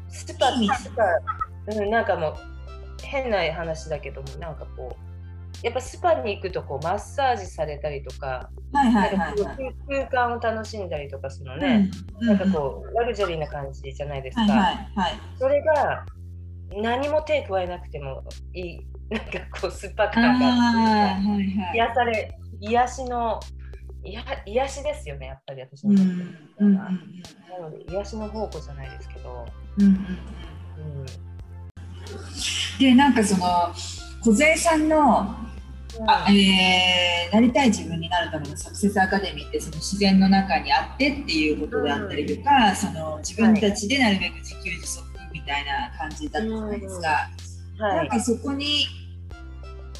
[0.09, 1.03] スパスパ、
[1.73, 2.35] うん、なんかもう
[3.01, 5.09] 変な話だけどもなんかこう
[5.65, 8.49] やっぱスパに行くとこうマッサージされたりとか、
[9.87, 14.65] 空間を楽しんだりとかするのね、うん、なんかこうラグジュアリーな感じじゃないですか、はいはい
[14.95, 16.05] はい、それが
[16.75, 18.79] 何も手加えなくてもいい。
[19.09, 23.39] なんかこうスッパ感が、はいはい、癒され癒しの
[24.03, 26.11] 癒癒しですよねやっぱり私のとって、
[26.59, 26.89] うん、な
[27.59, 29.45] ので癒しの宝庫じゃないですけど、
[29.79, 31.05] うんうんうん、
[32.79, 33.73] でなんかその
[34.23, 35.49] 梢さんの
[36.07, 47.29] あえー、なりたい自分になるためのサクセスアカデミーってその自然の中にあってっていうことであったりとか、うん、その自分たちでなるべく自給自足みたいな感じだったじゃないですか。
[47.77, 47.83] うん。
[47.83, 48.85] はい、なんかそこに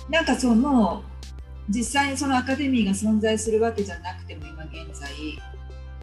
[0.09, 1.03] なんかその
[1.69, 5.09] 実際にそのアカデミーが存在するわけじゃなくても今現在。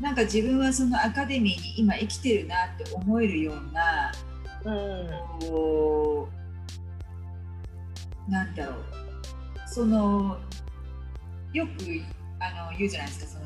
[0.01, 4.13] なんか自分はそのアカデミーに今生きてるなって思えるような、
[4.65, 6.29] うん、こ
[8.29, 8.75] うなんだろう。
[9.67, 10.39] その
[11.53, 11.71] よく
[12.41, 13.41] あの言うじゃないですか。
[13.41, 13.46] そ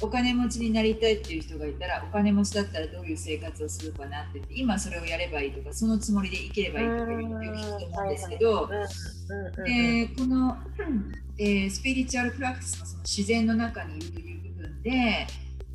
[0.00, 8.70] お金持ちになりたいっていう人がいたらお金持ちだったらどういう生活をするかなって今それをやればいいとかそのつもりで生きればいいとかいうのを聞くと思うんですけど、
[10.16, 10.56] この、
[11.38, 15.26] えー、スピリチュアルプラクティスのその自然の中にいるという部分で、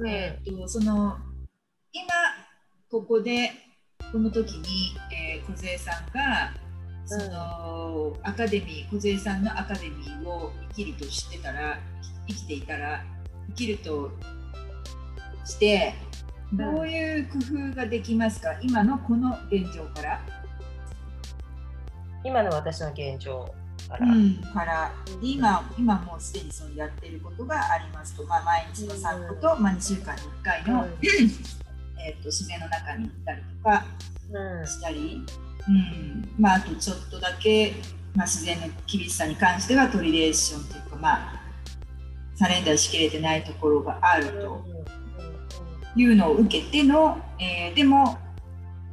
[0.07, 1.17] えーとその
[1.91, 2.05] 今
[2.89, 3.51] ここで
[4.11, 6.53] この時に、えー、小さんが
[7.05, 11.79] その、アカデミー梢さんのアカデミーを生きるとしてたら
[12.27, 13.03] 生きていたら
[13.49, 14.11] 生きると
[15.45, 15.93] して
[16.53, 17.39] どういう工
[17.71, 20.21] 夫ができますか、今のこの現状から。
[22.25, 23.53] 今の私の現状
[23.89, 30.89] から,、うん、から今今もうすでにそのやっていることがありますと、まあ、毎日の散歩と、まあ、2週間に1回の、うん、
[31.99, 33.85] えーと自然の中に行ったりとか
[34.65, 35.21] したり、
[35.67, 36.29] うん。
[36.39, 37.73] まあ、あとちょっとだけ、
[38.15, 41.42] まあ、自然の厳しさに関してはトリレーションというか、まあ、
[42.35, 44.65] サレンダーしきれてないところがあると。
[45.95, 48.17] いうのを受けての、えー、でも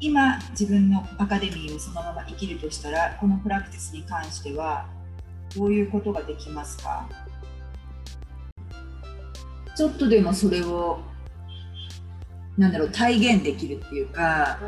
[0.00, 4.86] 今自分のアカデミーをそのまま生きるとしたらこのプラクティスに関しては
[5.56, 7.08] どういうことができますか？
[9.74, 11.00] ちょっとでもそれを
[12.58, 14.58] なんだろう体現できるっていうか、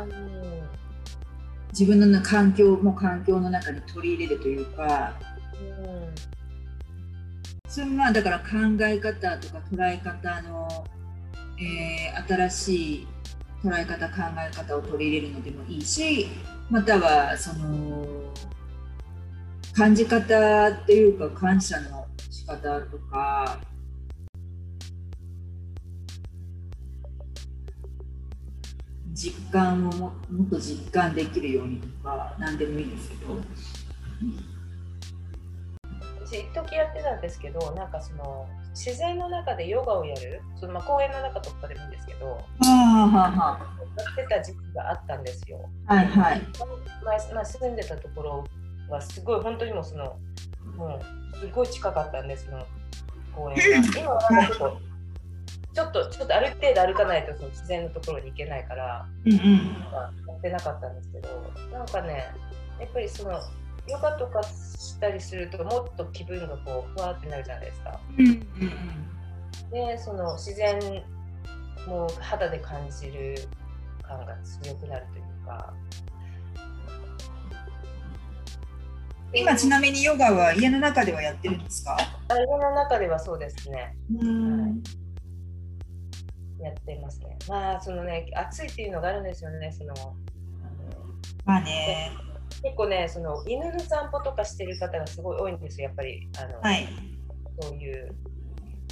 [1.69, 5.13] 自分の環境も環境の中に取り入れるというか、
[5.61, 6.15] うん、
[7.73, 8.45] それまあだから考
[8.81, 10.85] え方とか捉え方の、
[11.57, 13.07] えー、新しい
[13.63, 16.27] 捉え方考え方を取り入れるのでもいいし
[16.69, 18.05] またはその
[19.73, 23.59] 感じ方っていうか感謝の仕方とか
[29.13, 33.41] 実感をももっと実感できるようにとか何でもいいですけど。
[36.33, 45.69] 私一時やってたんですけどなんかその自然の中でヨガをやるそのまあ公園の中とかでもいいんですけどやってた時期があったんですよ。
[45.85, 46.41] はいはい
[47.03, 48.43] まあまあ、住んでたところ
[48.89, 50.17] はすごい本当にもうその
[50.75, 50.99] も
[51.33, 52.65] うすごい近かったんですその
[53.35, 53.99] 公園が。
[53.99, 54.93] 今はなんかちょっと
[55.73, 61.29] ちょっとちょっとある程度歩かないとその自然のところに行けないから、うんうん、やってなかったんですけど
[61.71, 62.31] なんかね
[62.79, 63.39] やっぱりその
[63.87, 67.99] ヨガとかしたりするともっと気分がこうふわってなるじゃないですか。
[68.17, 68.47] うん
[69.71, 71.03] でその自然
[71.87, 73.35] も肌で感じる
[74.01, 75.73] 感が強くなるというか。
[79.35, 81.97] 今ちなみにヨガは家の中ではやってるんですか？
[82.29, 83.97] あ家の中ではそうですね。
[84.21, 84.67] うん、は
[86.59, 87.37] いやってますね。
[87.49, 89.71] まあそのね暑いっていうのがあるんですよね。
[89.71, 90.15] その
[91.45, 92.11] まあね。
[92.63, 96.29] 結構ねその犬の散歩とかしてる方がすごい多いんですよやっぱり。
[96.39, 96.87] あの、はい、
[97.59, 98.15] そういう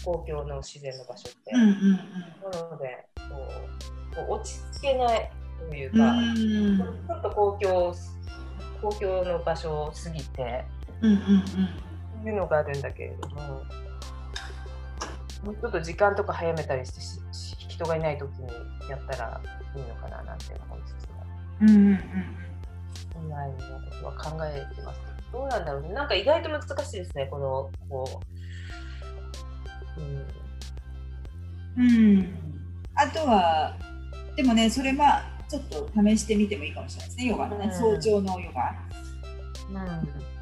[0.03, 1.51] 公共の自然の場所って。
[1.53, 3.23] うんうんうん、なのでこ
[4.13, 5.31] うこう落ち着けない
[5.69, 7.95] というか、うん、ちょっと公共
[8.81, 10.65] 公共の場所を過ぎて、
[11.01, 11.19] うんうん
[12.21, 13.63] うん、いうのがあるんだけれども
[15.45, 17.21] もうちょっと時間とか早めたりして
[17.69, 18.47] 人がいない時に
[18.89, 19.41] やったら
[19.75, 21.23] いいのかななんて思いつつも。
[21.61, 22.50] うんうんうん
[23.29, 23.61] ないのこ
[24.01, 24.99] とは考えてます。
[25.31, 25.93] どうなんだろうね。
[25.93, 28.21] なんか意外と難しいですね、この、こ
[29.97, 30.01] う。
[30.01, 30.41] うん。
[31.77, 32.35] うん、
[32.95, 33.77] あとは、
[34.35, 38.75] でもね、それまあ、ちょっと試してみてもいいかもしれないですね、ヨガのね、うん、早朝のヨガ。
[39.69, 39.77] うん、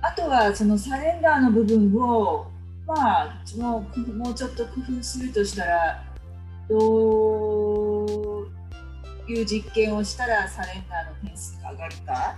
[0.01, 2.47] あとは、そのサレンダーの部分を、
[2.87, 6.03] まあ、もうもうちょっと工夫するとしたら、
[6.67, 8.47] どう
[9.27, 12.35] いう実験をしたらサレンダーの点数が上がるか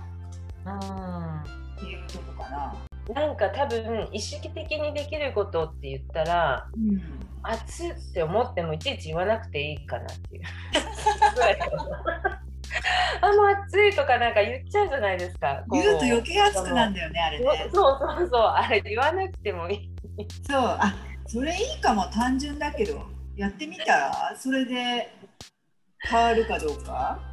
[0.64, 2.74] っていうとこかな。
[3.14, 7.02] なんか多分意識的にできることって言ったら、うん、
[7.42, 10.42] 熱って思ってもいちいち言わなくていいかなっていう。
[13.20, 15.64] あもう暑いとかなんか言っちゃうじゃないですか。
[15.72, 17.44] 言うと余計暑くなんだよねあれね。
[17.72, 19.90] そうそうそうあれ言わなくてもいい。
[20.48, 20.94] そうあ
[21.26, 23.02] それいいかも単純だけど
[23.36, 25.12] やってみたらそれで
[26.00, 27.31] 変わるかどうか。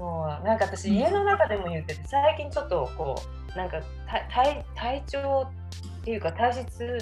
[0.00, 0.06] そ
[0.42, 3.22] うなんか私家の中でも言ってて最近ちょっとこ
[3.54, 3.82] うなんか
[4.32, 5.46] 体体調
[6.00, 6.98] っていうか体質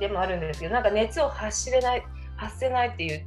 [0.00, 2.04] でもあるんですけどなんか熱を発しれない
[2.34, 3.24] 発せないっていう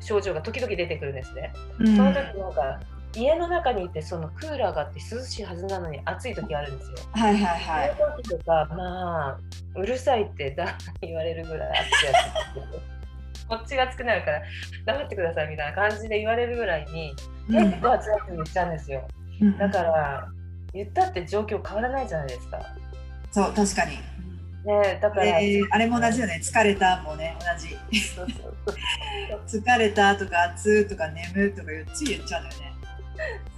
[0.00, 1.52] 症状が時々出てくるんですね。
[1.80, 2.80] うん、その時なんか
[3.14, 6.96] 家の中にいてそのクーラーがあって涼しいはずなのに暑い時あるんですよ。
[7.12, 7.94] はいはいはい。
[7.98, 9.38] その時とかまあ
[9.74, 12.12] うるさいってだ 言われるぐらい暑いや
[12.94, 12.97] つ
[13.48, 14.42] こっちが熱くなるから
[14.84, 17.14] 黙ってくださいみたいな感じで言われるぐらいに
[17.48, 19.08] 結構熱いって言っちゃうんですよ。
[19.58, 20.28] だから
[20.72, 22.60] 言ったって状況変わらないじゃないですか。
[23.30, 23.92] そう確かに。
[24.64, 26.40] ね、だから、えー、あれも同じよね。
[26.42, 27.76] 疲れたもね同じ。
[29.58, 32.72] 疲れたとか暑とか眠とかつい言っちゃうんだよね。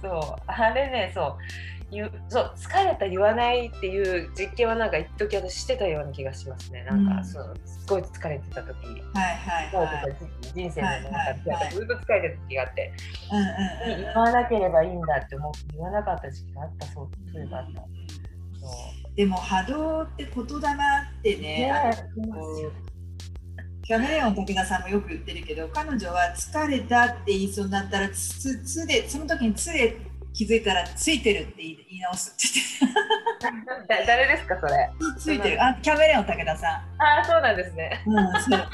[0.01, 0.41] そう。
[0.47, 1.37] あれねそう。
[1.79, 1.80] 言
[2.29, 6.85] そう疲れた言わないっていう実験はなんか一時私してたような気がしますね。
[6.85, 10.15] なんか、うん、そうすごい疲れてた時はいはいはい、
[10.53, 12.93] 人生の中で、ずっと疲れてた時があって、
[13.97, 16.85] 言わなければいいんだって思って言わなかった時期があった。
[16.87, 17.81] そうそういえばあった。
[19.15, 21.91] でも波動って言霊ってね、ね
[23.83, 29.97] キャメレオン武田さんもよく言ってるけど彼女は疲れたって言いそうになったらつつでその時につで
[30.33, 32.47] 気づいたらついてるって言い直すって
[32.81, 34.89] 言って 誰ですかそれ？
[35.17, 35.63] ついてる。
[35.63, 37.01] あキャメレオン武田さん。
[37.01, 38.69] あそうなんですね、うん、そう。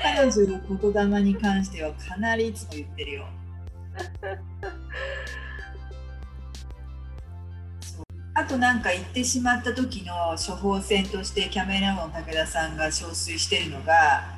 [0.00, 3.26] 彼女の言霊に関してはかなりいつも言ってるよ。
[8.34, 14.37] あとなんか言ってしまった時の処方箋としてキャメレオン武田さんが憔悴してるのがうん、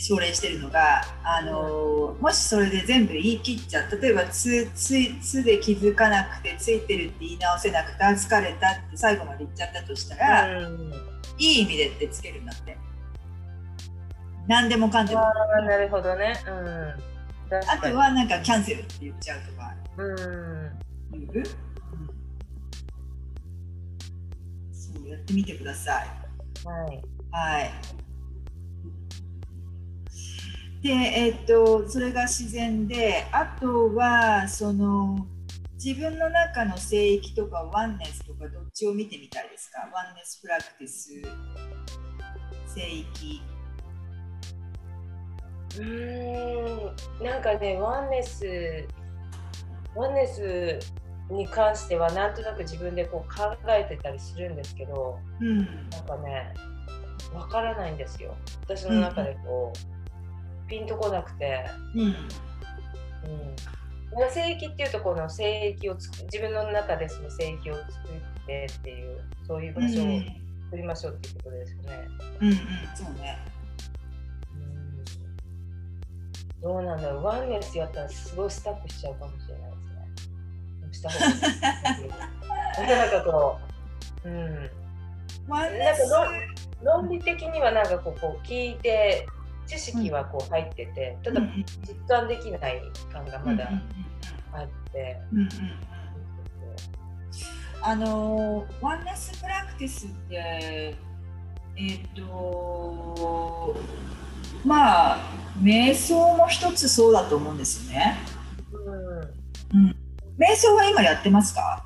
[0.00, 10.92] 奨励してるのが、あのもしそれで全部言い切っちゃう例えばつつつで気づかなくてついてるって言い直せなくて疲れたって最後まで言っちゃったとしたら、うん、
[11.38, 12.76] いい意味でってつけるんだって。
[14.46, 15.20] 何でもかんでも。
[15.66, 20.16] なるほどね、うん、あとはなんかキャンセルって言っちゃうとか、うん、
[24.72, 26.08] そうやってみてください。
[26.66, 28.03] はい、はい
[30.84, 35.16] で、えっと、それが自然で、あとは、その、
[35.82, 39.80] 自分の中の聖域とかワンネスとかどっちを見てみたいですか？
[39.94, 41.10] ワンネスプラクティス、
[42.66, 43.42] 聖域。
[45.78, 48.86] うーん、なんかね、ワンネス、
[49.94, 50.78] ワンネス
[51.30, 55.58] に関してはなんとなく自分でこう考えてたりするんですけど、うん、
[55.90, 56.52] なんかね
[57.34, 58.34] わからないんですよ。
[58.62, 59.93] 私の中でこう、うん、
[60.68, 62.02] ピンとこなくて、うん。
[62.02, 62.06] う
[64.26, 70.20] ん、聖域っていうとこの聖域を自分の中でその聖域を作ってっていうそういう場所を
[70.64, 72.08] 作りましょうっていうことですよね。
[72.40, 72.56] うん、うん、
[72.94, 73.38] そうね
[76.62, 77.24] どうなんだろう。
[77.24, 79.74] ワンネスやったらすごいスタッフしちゃうかもしれない
[80.94, 81.26] した方が。
[81.26, 82.88] いい。
[82.88, 83.58] なんかこ
[84.24, 84.70] う、うん。
[85.48, 86.30] なんか
[86.82, 89.26] 論理的にはなんかこうこう聞いて
[89.66, 91.40] 知識はこう入ってて、ただ
[91.86, 93.70] 実感できない感がまだ
[94.52, 95.20] あって。
[97.86, 100.96] あのワンネスプラクティスってえ
[101.76, 103.76] っ、ー、と
[104.64, 105.18] まあ
[105.60, 108.16] 瞑想も一つそうだと思うんですよね。
[108.72, 109.96] うん、うん
[110.38, 111.84] 瞑想は今やってますか？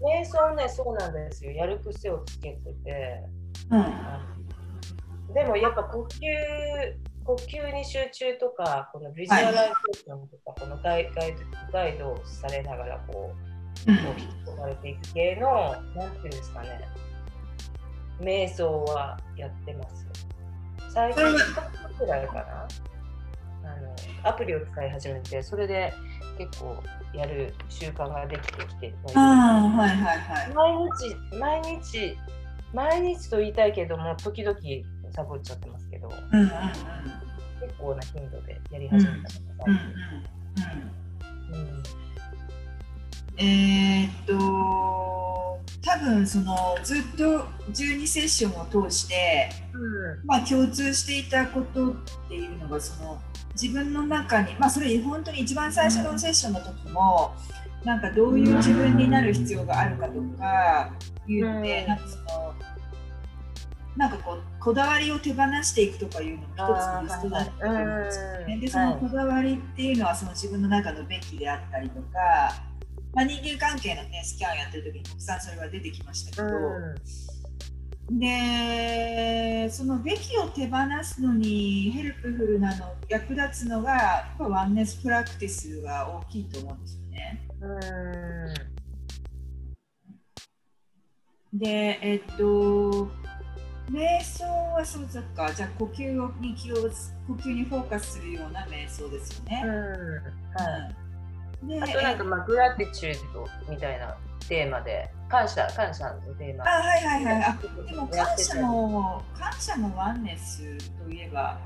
[0.00, 1.52] 瞑想ね、そうなんですよ。
[1.52, 3.22] やる癖をつけてて。
[3.70, 3.78] う
[5.30, 6.18] ん、でもやっぱ呼吸、
[7.26, 11.34] 呼吸に集中とか、この visualizationとか、はい、このガイ、ガイ、
[11.72, 16.80] ガイドされながらこう、こう引き込まれていく系の、なんていうんですかね、
[18.20, 20.06] 瞑想はやってます。
[20.94, 22.68] 最近1つくらいかな。
[23.64, 25.92] あのアプリを使い始めて、それで
[26.38, 26.76] 結構
[27.12, 30.54] やる習慣ができてきてあはいはいはい。
[30.54, 32.16] 毎日毎日
[32.72, 34.58] 毎日と言いたいけども時々
[35.16, 39.72] サボっちゃってますけど、うんうんうん、結構な頻度でやり始めたのが、うん
[41.54, 41.82] うんうん、
[43.38, 47.24] えー、っと多分そのずっと
[47.72, 51.94] 12セッションを通して、うん、まあ共通していたことっ
[52.28, 53.18] ていうのがその
[53.60, 57.34] 自分の中に、まあ、それ本当に一番最初のセッションの時も、
[57.84, 60.92] なんかどういう自分になる必要があるかとか
[61.26, 62.35] 言って、なんかその
[63.96, 68.58] なんかこうこだわりを手放していくとかいうのも一つのリストだと思うんですよね。
[68.58, 72.08] でそのこだわりっていうのはその自分の中のべきであったりとか、
[73.14, 76.48] まあ、人間関係のねスキャンをやってる時にたくさんそれは出てきましたけど。
[78.08, 87.42] でそのべきを手放すのに helpfulなの役立つのが oneness practiceが大きいと思うんですよね。
[91.52, 93.08] でえっと
[93.90, 95.52] 瞑想はそうだか。
[95.52, 96.76] じゃあ呼吸をに気を
[97.26, 99.62] 呼吸にフォーカスするような瞑想ですよね。
[99.64, 100.90] うんは
[101.62, 104.16] い、であとなんかまあグラティチュードみたいな
[104.48, 106.64] テーマで感謝感謝のテーマ。
[106.64, 107.42] あはいはいはい。
[107.44, 107.58] あ
[107.88, 110.62] でも感謝も感謝もワンネス
[111.04, 111.58] といえば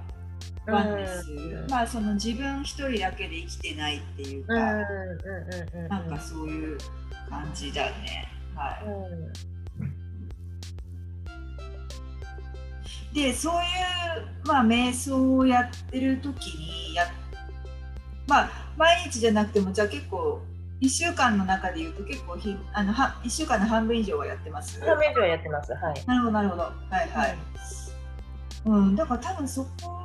[0.66, 1.24] ワンネス、
[1.70, 6.78] まあその自分一人だけで生きてないっていうか、なんかそういう
[7.30, 8.28] 感じだね。
[8.54, 8.84] はい、
[13.12, 17.04] でそういうまあ瞑想をやってる時にや
[18.28, 20.40] まあ毎日じゃなくてもじゃあ結構
[20.80, 24.80] 1週間の中でいうと結構ひあのは1週間の半分以上はやってます。
[24.80, 25.72] 半分以上はやってます。
[25.72, 26.04] はい。
[26.06, 26.62] なるほどなるほど。
[26.62, 27.38] はいはい、
[28.64, 30.00] うん、だから多分そこ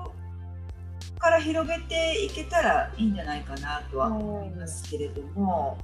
[1.19, 5.77] から広げていけたらいいんじゃないかなとは思いますけれども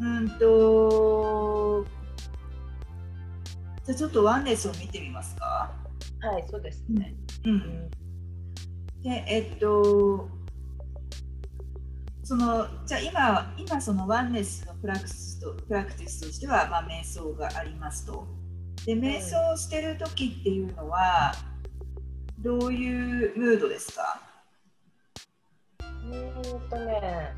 [0.00, 1.86] うんと
[3.84, 5.72] じゃあちょっとワンネスを見てみますか
[6.26, 7.14] はいそうですね、
[7.44, 7.90] うん、うん、
[9.02, 10.28] でえっと
[12.24, 18.26] そのじゃあ今今そのワンネスのプラクティスとプラクティスとしては、まあ、瞑想がありますと。
[18.84, 21.32] で瞑想してる時っていうのは
[22.38, 24.20] どういうムードですか？
[25.80, 27.34] うんとね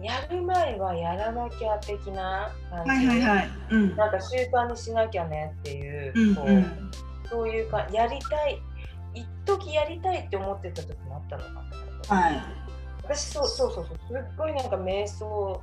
[0.00, 3.50] やる前はやらなきゃ的な感じ、はいはいはい。
[3.70, 6.90] うん、なんか習慣にしなきゃねっていううんうん、
[7.30, 8.60] そういうかやりたい
[9.14, 11.50] 一時やりたいって思ってた時もあったのか
[12.08, 12.20] な。
[12.22, 12.42] はい、
[13.04, 15.62] 私そうそうそうそうすっごいなんか瞑想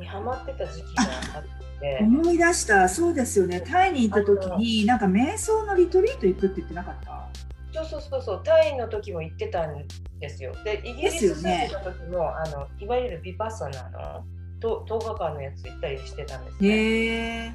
[0.00, 1.02] にハマってた時期が
[1.36, 1.42] あっ
[1.80, 1.98] て。
[2.00, 2.88] 思い出した。
[2.88, 3.60] そうですよね。
[3.60, 7.28] タイに行った時になんか瞑想のリトリート行くって言ってなかった？
[7.72, 9.84] そうそうそうそうタイの時も行ってたん
[10.20, 10.52] ですよ。
[10.64, 14.24] でイギリス住んでた時も、ね、あのいわゆるビパッサナの
[14.60, 17.54] と10日間のやつ行ったりしてたんですね。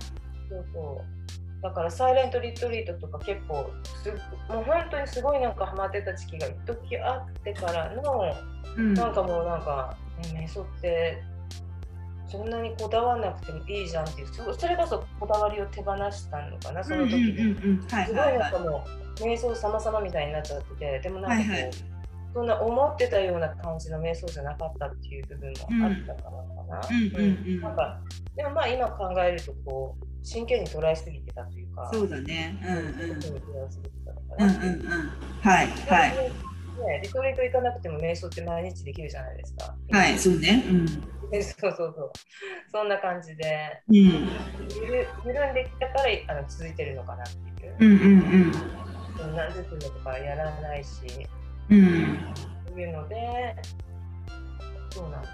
[0.50, 1.22] そうそう。
[1.62, 3.70] だからサイレントリトリートとか結構
[4.04, 4.10] す
[4.52, 8.36] もう本当にすごいなんかハマってた時期が一時あってからの、
[8.78, 9.96] うん、なんかもうなんか、
[10.34, 11.22] ね、瞑想って
[12.28, 17.56] そんなにこだわらなくてもいいじゃんっていうそれこそこだわりを手放したのかなその時に、
[17.90, 21.72] すごいなんかもう瞑想様々みたいになっちゃっててでもなんかこう、はいはい
[22.34, 26.90] そんな思ってたような感じの瞑想じゃなかったっていう部分もあったからか
[27.60, 27.70] な。
[27.70, 28.02] なんか
[28.36, 31.90] でもまあ今考えるとこう真剣に捉えすぎてたというか。
[31.92, 32.58] そうだね。
[32.64, 32.84] うんうん。
[32.84, 35.10] うんうんうん。
[35.42, 36.12] はいはい。
[36.12, 39.76] ね、リトリート行かなくても瞑想って毎日できるじゃないですか。
[39.92, 40.64] はい、そうね。
[40.70, 40.88] うん。
[41.44, 42.12] そうそうそう。
[42.72, 47.76] そんな感じで、うん、緩緩んできたからあの続いてるのかなっていう。
[47.80, 48.08] うんうんう
[48.48, 48.91] ん。
[49.28, 50.90] 何十分とかやらないし。
[51.70, 53.56] うん、いうので
[54.90, 55.28] そうなんで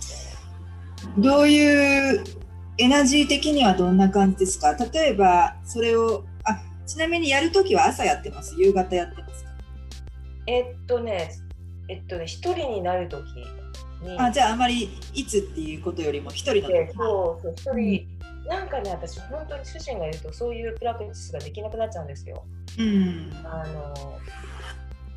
[0.00, 0.36] す、
[1.16, 2.24] どういう
[2.78, 4.74] エナジー的にはどんな感じですか？
[4.74, 8.56] 例えばそれをあちなみにやるときは朝やってます？
[8.58, 9.50] 夕方やってますか？
[10.48, 11.30] えっとね
[11.88, 13.26] えっとね一人になるとき
[14.04, 16.92] にあじゃああまりいつっていうことよりも一人の時。
[16.96, 22.44] そうそう一人、うん、なんかね私本当に主人がいるとそういうプラクティスができなくなっちゃうんですよ。
[22.78, 24.18] うん、あの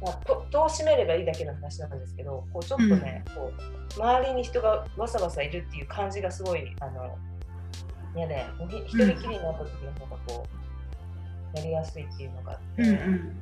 [0.02, 3.52] まあ、と戸を閉めればいいだけの話なんですけどこうちょっとね、うん、こ
[3.98, 7.18] う周りに人がわさわさいるっていう感じがすごいあの
[8.16, 8.46] 嫌で
[8.88, 10.46] 一人きりになった時の方がこ
[11.54, 12.96] うやりやすいっていうのがあって、うん、うん。
[12.96, 13.36] うん、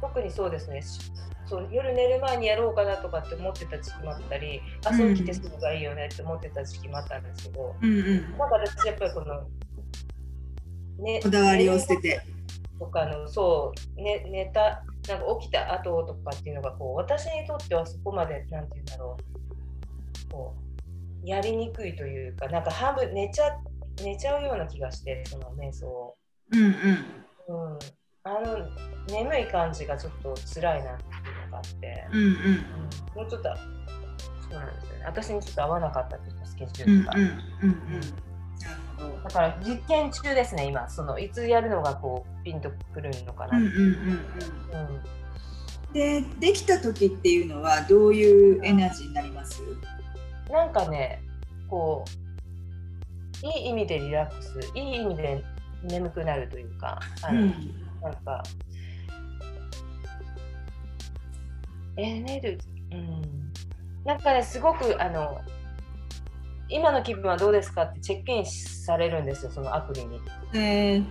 [0.00, 0.82] 特にそうですね
[1.46, 9.42] そう夜寝る前にやろうかなとかって思ってた時期もあったり朝起きてすぐがいいよねって思ってた時期もあったんですけど、うんうん、なんか私やっぱりこの、
[11.02, 12.20] ね、こだわりを捨てて。
[12.78, 19.16] とかのそう、ね、寝たなんか起きた後とかっていうのがこう私にとってはそこまでなんて言うんだろ
[20.28, 20.54] うこ
[21.24, 23.58] うやりにくいというかなんか半分寝ちゃ
[24.04, 26.16] 寝ちゃうような気がしてその瞑想を。
[26.52, 26.72] うんうん。
[27.72, 27.78] うん、
[28.28, 28.68] あの
[29.08, 32.32] 眠い感じがちょっと辛いなっていうのがあって、うんうん、
[33.14, 33.48] もうちょっと
[34.50, 35.04] そうなんですよね。
[35.06, 37.12] 私にちょっと合わなかったっていうかスケジュールが。
[37.14, 37.34] うんうんうん
[39.00, 39.22] うん。
[39.24, 40.88] だから実験中ですね今。
[40.90, 43.58] そのいつやるのがこうピンとくるのかな。
[45.92, 49.62] でできた時っていうのはどういうエナジーになります？
[50.50, 51.22] なんかね
[51.68, 52.04] こ
[53.42, 55.42] ういい意味でリラックスいい意味で
[55.84, 58.42] 眠くなるというかあの、うん、なんか。
[61.98, 63.52] エネルギー、うん、
[64.04, 65.40] なんかねすごくあの
[66.68, 70.20] 今の気分はどうですかってチェックインされるんですよそのアプリに。
[70.54, 71.04] えー、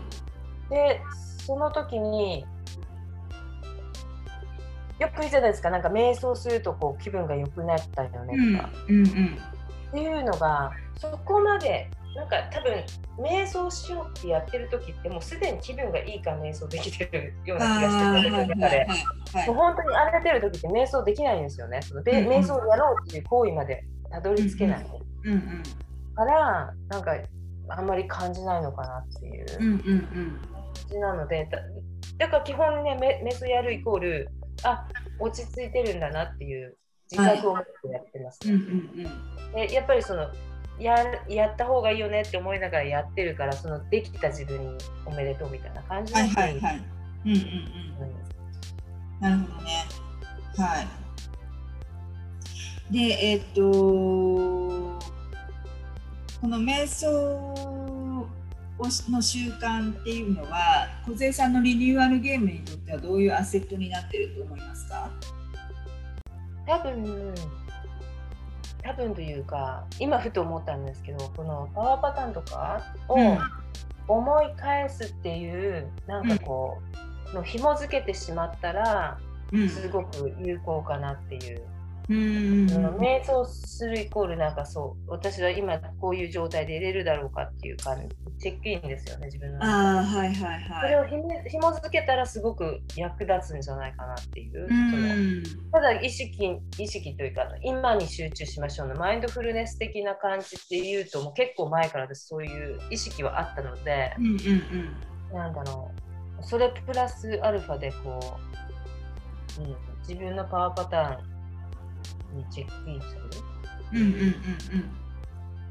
[0.69, 1.01] で
[1.45, 2.45] その時に
[4.99, 9.37] よく言うじゃないですかなんか瞑想するとこう気分が良くなったよねとか、うんうんうん、
[9.89, 12.73] っていうのがそこまでなんか多分
[13.19, 18.87] 瞑想しようってやってる時ってもうすでに気分がいいから瞑想できてるような気がしてて中で、
[19.45, 21.79] もう本当に荒れてる時って瞑想できないんですよね。
[21.83, 24.85] その、瞑想をやろうっていう行為までたどり着けない、
[25.25, 25.63] うんうんうんうん、
[26.15, 27.15] からなんか
[27.69, 29.45] あんまり感じないのかなっていう。
[29.45, 31.47] 感じなので、
[32.17, 34.29] だから基本ねメメスやるイコール
[34.63, 34.87] あ
[35.19, 36.77] 落ち着いてるんだなっていう
[37.11, 38.39] 自覚を持ってやってます。
[38.49, 39.67] ね。
[39.67, 40.31] でやっぱりその
[40.79, 40.95] や
[41.27, 46.81] やった方がいいよねって思いながらやってるからそのできた自分におめでとうみたいな感じはいはいはい。
[47.25, 47.41] うんうんうん。
[49.19, 49.85] なるほどね。
[50.57, 50.87] はい。
[52.93, 54.99] でえっ、とこ
[56.47, 58.27] の瞑想
[59.09, 65.09] の習慣っていうのは梢さんのリニューアルゲームにとってはどういうアセットになってると思いますか？
[66.67, 67.33] 多分
[68.87, 73.37] 多分というか今ふと思ったんですけどこのパワーパターンとかを
[74.07, 76.77] 思い返すっていう、うん、なんかこ
[77.33, 79.17] う、の紐付けてしまったら、
[79.67, 81.61] すごく有効かなっていう
[82.09, 82.65] うん
[82.99, 90.81] 瞑想するイコールなんかそう私は今こういう状態で入れるだろうかっていう感じチェックインですよね自分のあはいはいはい。
[90.83, 104.33] それをひも紐付けたらすごく役立つんじゃないかなっていうそのただ意識意識というか今に集中しましょうのマインドフルネス的な感じっていうともう結構前から私そういう意識はあったので、うんうん
[105.31, 105.91] うん、なんだろ
[106.39, 108.37] うそれプラスアルファでこ
[109.59, 109.75] う、うん、
[110.07, 111.36] 自分のパワーパターン
[112.33, 113.21] にチェックインする、
[113.93, 114.33] うんうんうんうん、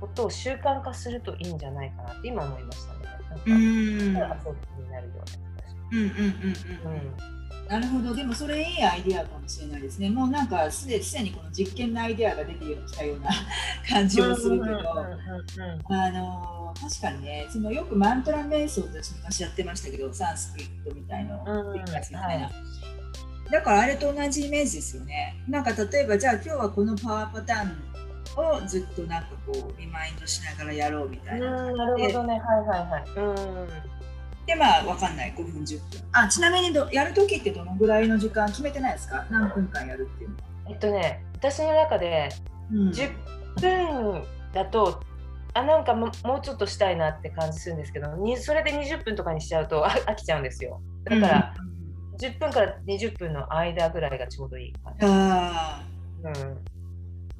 [0.00, 3.00] ことを習慣化するといいんじゃないかなって今思いましたね。
[3.04, 5.40] なんか、うん、遊びになるような気がして。
[5.92, 7.36] うんうんうんうん。
[7.68, 10.08] なるほど、でもそれいいアイディアかもしれないですね。
[10.08, 13.28] もうなんかすでにこの実験のアイディアが出てきたような
[13.88, 14.78] 感じもするけど、
[15.88, 21.44] あの確かにね、そのよくマントラ瞑想って昔やってましたけど、サンスクリットみたいの、
[21.74, 22.50] みたいな。
[23.50, 25.36] だからあれと同じイメージですよね。
[25.48, 31.72] なんか例えばじゃあ今日はこのパワーパターンをずっとなんかこうリマインドしながらやろうみたいな。
[31.72, 33.04] なるほどね、はいはいはい。
[33.16, 33.68] うん。
[34.46, 35.34] でまあ分かんない。
[35.36, 36.00] 5分10分。
[36.12, 39.26] あちなみにどやるときってどのぐらいの時間決めてないですか？
[39.30, 40.36] 何分間やるっていうの。
[40.36, 42.28] はえっとね私の中で
[42.72, 43.12] 10
[43.60, 50.80] 分だと、うん、あなんかももうちょっとしたいなって感じするんですけどそれで20分とかにしちゃうと飽きちゃうんですよ。
[51.04, 51.75] だから、うん、
[52.18, 55.06] 10分から20分の間ぐらいがちょうどいい感じ。
[55.06, 55.82] あ
[56.24, 56.58] あ、うん、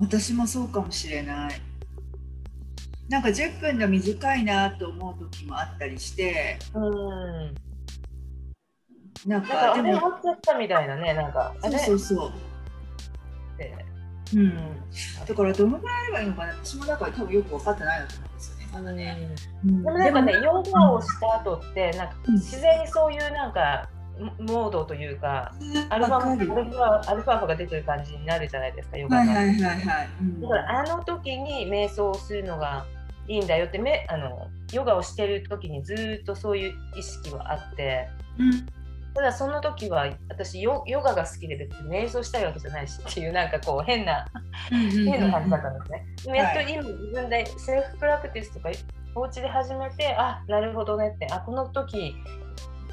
[0.01, 1.61] 私もそうかもしれない。
[3.09, 7.55] なんか10分が短いなと思う時もあったりして、うん、
[9.27, 11.15] なんかでも終わっちゃったみたいなね。
[11.15, 12.33] なんかそうそうそう。
[14.35, 14.53] うん、
[15.25, 16.55] だからどのぐらいあればいいのかな？
[16.55, 18.69] 私もなんか多分よく分かってないなと思うんですよね。
[18.75, 23.89] あのね、うん、でもなんかね、ヨガをした後って、なんか自然にそういうなんか、
[24.39, 25.53] モードというか、
[25.91, 29.33] アルファアルファアルファが出てる感じになるじゃないですか、ヨガが。
[29.33, 30.09] はいはいはいはい。
[30.41, 32.85] だからあの時に瞑想をするのが
[33.29, 38.09] いいんだよってめあのヨガをしてる時にずっとそういう意識はあって、
[38.39, 38.67] うん、
[39.15, 44.27] ただその時は私ヨガが好きで別に瞑想したいわけじゃないしっていうなんかこう変な
[44.71, 46.07] 変な感じだったんですね。
[46.25, 48.71] でもやっと今自分でセルフプラクティスとか
[49.15, 52.15] お家で始めてあなるほどねってあこの時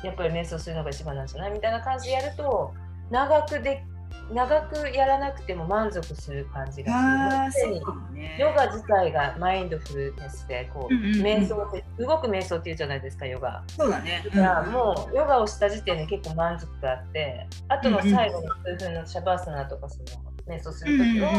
[0.04, 1.52] やっぱり瞑想するのが一番なんじゃない？
[1.52, 2.74] みたいな感じでやると
[3.10, 3.84] 長くで
[4.32, 7.82] 長くやらなくても満足する感じがする。
[8.14, 13.64] ね、ヨガ自体がマインドフルネスでこう、うんうんうん、瞑想って動く瞑想っていうじゃないですかヨガ。
[13.68, 14.24] そうだね。
[14.26, 20.06] だからもうヨガをした時点で結構満足があってあとの最後の数分のシャバーサナとかその
[20.48, 21.32] 瞑想する時は、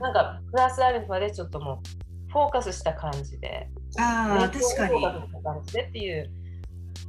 [0.00, 3.68] なんかプラスアルファでちょっともうフォーカスした感じで。
[3.98, 5.00] ああ確かに。
[5.00, 6.30] フォーカスした感じでっていう。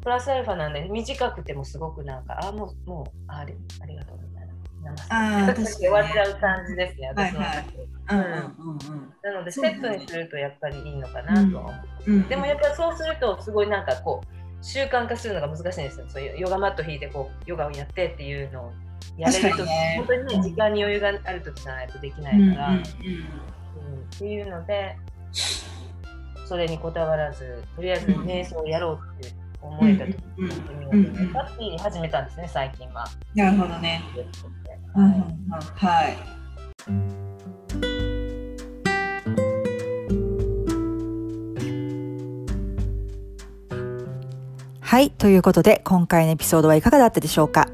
[0.02, 4.20] プラスアルファなんで短くてもすごくなんかあもうもうありありがとう
[5.10, 7.88] あ 確かに終わっちゃう感じですね、私の中で。
[8.10, 11.70] なので、セットにするとやっぱりいいのかなと思
[12.08, 16.06] う、うん、でもやっぱりそうすると、すごいなんかこう、習慣化するのが難しいんですよ。
[16.10, 18.72] そういうヨガマット引いてこうヨガをやってっていうのを
[19.18, 22.84] やれると、ね、本当にね、時間に余裕がある時じゃないとできないから、うん、っ
[24.18, 24.98] ていうので、
[26.46, 33.05] それにこだわらず、とりあえず瞑想をやろうって思えた時にやってみようと思って始めたんですね、最近は。
[33.36, 34.01] なるほどね。
[34.93, 35.24] はい。
[35.76, 37.28] はい。
[44.90, 47.68] はいということで、今回のエピソードはいかがだったでしょうか？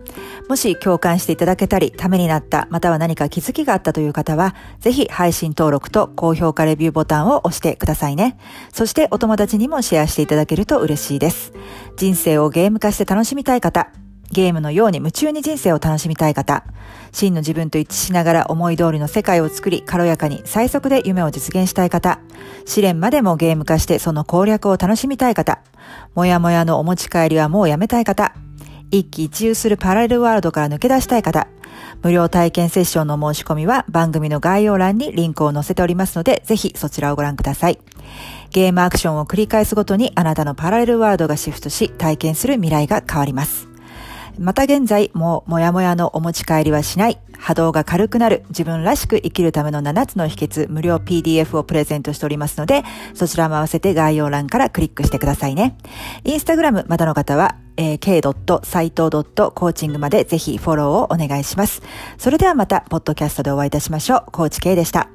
[0.49, 8.37] もし共感していただけたり、ためになった、または何か気づきがあったという方は、ぜひ配信登録と高評価レビューボタンを押してくださいね。
[8.73, 11.53] そしてお友達にもシェアしていただけると嬉しいです。
[11.95, 13.87] 人生をゲーム化して楽しみたい方、
[14.31, 16.63] ゲームのように夢中に人生を楽しみたい方、
[17.11, 22.19] 真の自分と一致しながら思い通りの世界を作り、軽やかに最速で夢を実現したい方、
[22.65, 25.59] 試練までもゲーム化してその攻略を楽しみたい方、
[26.15, 28.33] もやもやのお持ち帰りはもうやめたい方、
[28.91, 31.47] 一喜一憂するパラレルワールドから抜け出したい方、
[32.01, 37.79] 無料体験セッションの申し込みは番組の概要欄にリンクを載せておりますので、ぜひそちらをご覧ください。
[38.51, 43.74] ゲームアクションを繰り返すごとにあなたのパラレルワールドがシフトし、体験する未来が変わります。
[44.39, 52.83] また現在、もうもやもやのお持ち帰りはしない、波動が軽くなる、自分らしく生きるための7つの秘訣、無料 PDF をプレゼントしておりますので、
[53.13, 55.77] そちらも合わせて概要欄からクリックしてくださいね。
[56.23, 61.81] インスタグラムまだの方は、えー、k.saito.coaching までぜひフォローをお願いします。
[62.17, 64.31] それではまた、ポッドキャストでお会いいたしましょう。
[64.31, 65.14] コーチ K でした。